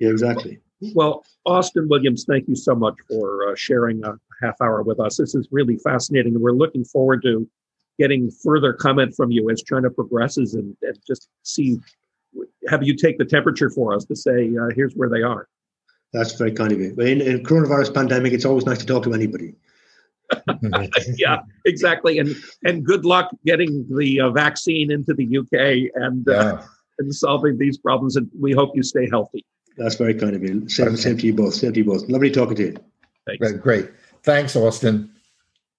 Yeah, 0.01 0.11
exactly. 0.11 0.61
Well, 0.95 1.25
Austin 1.45 1.89
Williams, 1.89 2.25
thank 2.29 2.47
you 2.47 2.55
so 2.55 2.75
much 2.75 2.95
for 3.09 3.49
uh, 3.49 3.55
sharing 3.57 4.05
a 4.05 4.13
half 4.41 4.55
hour 4.61 4.83
with 4.83 5.01
us. 5.01 5.17
This 5.17 5.35
is 5.35 5.49
really 5.51 5.77
fascinating, 5.79 6.35
and 6.35 6.43
we're 6.43 6.53
looking 6.53 6.85
forward 6.85 7.23
to 7.23 7.49
getting 7.99 8.31
further 8.31 8.73
comment 8.73 9.15
from 9.17 9.33
you 9.33 9.51
as 9.51 9.63
China 9.63 9.91
progresses, 9.91 10.55
and, 10.55 10.77
and 10.83 10.97
just 11.07 11.29
see 11.43 11.79
have 12.69 12.83
you 12.83 12.95
take 12.95 13.19
the 13.19 13.25
temperature 13.25 13.71
for 13.71 13.95
us 13.95 14.05
to 14.05 14.15
say 14.15 14.51
uh, 14.61 14.69
here's 14.75 14.95
where 14.95 15.09
they 15.09 15.23
are. 15.23 15.49
That's 16.13 16.33
very 16.33 16.53
kind 16.53 16.73
of 16.73 16.81
you. 16.81 16.95
In, 16.95 17.21
in 17.21 17.43
coronavirus 17.43 17.95
pandemic, 17.95 18.33
it's 18.33 18.45
always 18.45 18.65
nice 18.65 18.79
to 18.79 18.87
talk 18.87 19.03
to 19.05 19.15
anybody. 19.15 19.55
yeah, 21.17 21.41
exactly. 21.65 22.19
And 22.19 22.35
and 22.65 22.85
good 22.85 23.05
luck 23.05 23.31
getting 23.45 23.87
the 23.97 24.21
uh, 24.21 24.31
vaccine 24.31 24.91
into 24.91 25.15
the 25.15 25.39
UK 25.39 25.91
and 25.95 26.29
uh, 26.29 26.63
and 26.99 27.15
solving 27.15 27.59
these 27.59 27.79
problems. 27.79 28.17
And 28.17 28.29
we 28.39 28.53
hope 28.53 28.75
you 28.75 28.83
stay 28.83 29.09
healthy. 29.09 29.45
That's 29.77 29.95
very 29.95 30.15
kind 30.15 30.35
of 30.35 30.43
you. 30.43 30.69
Same, 30.69 30.89
okay. 30.89 30.97
same 30.97 31.19
to 31.19 31.27
you 31.27 31.35
both. 31.35 31.55
Same 31.55 31.73
to 31.73 31.79
you 31.79 31.85
both. 31.85 32.09
Lovely 32.09 32.31
talking 32.31 32.57
to 32.57 32.63
you. 32.65 32.77
Thanks. 33.27 33.53
Great. 33.53 33.91
Thanks, 34.23 34.57
Austin. 34.57 35.11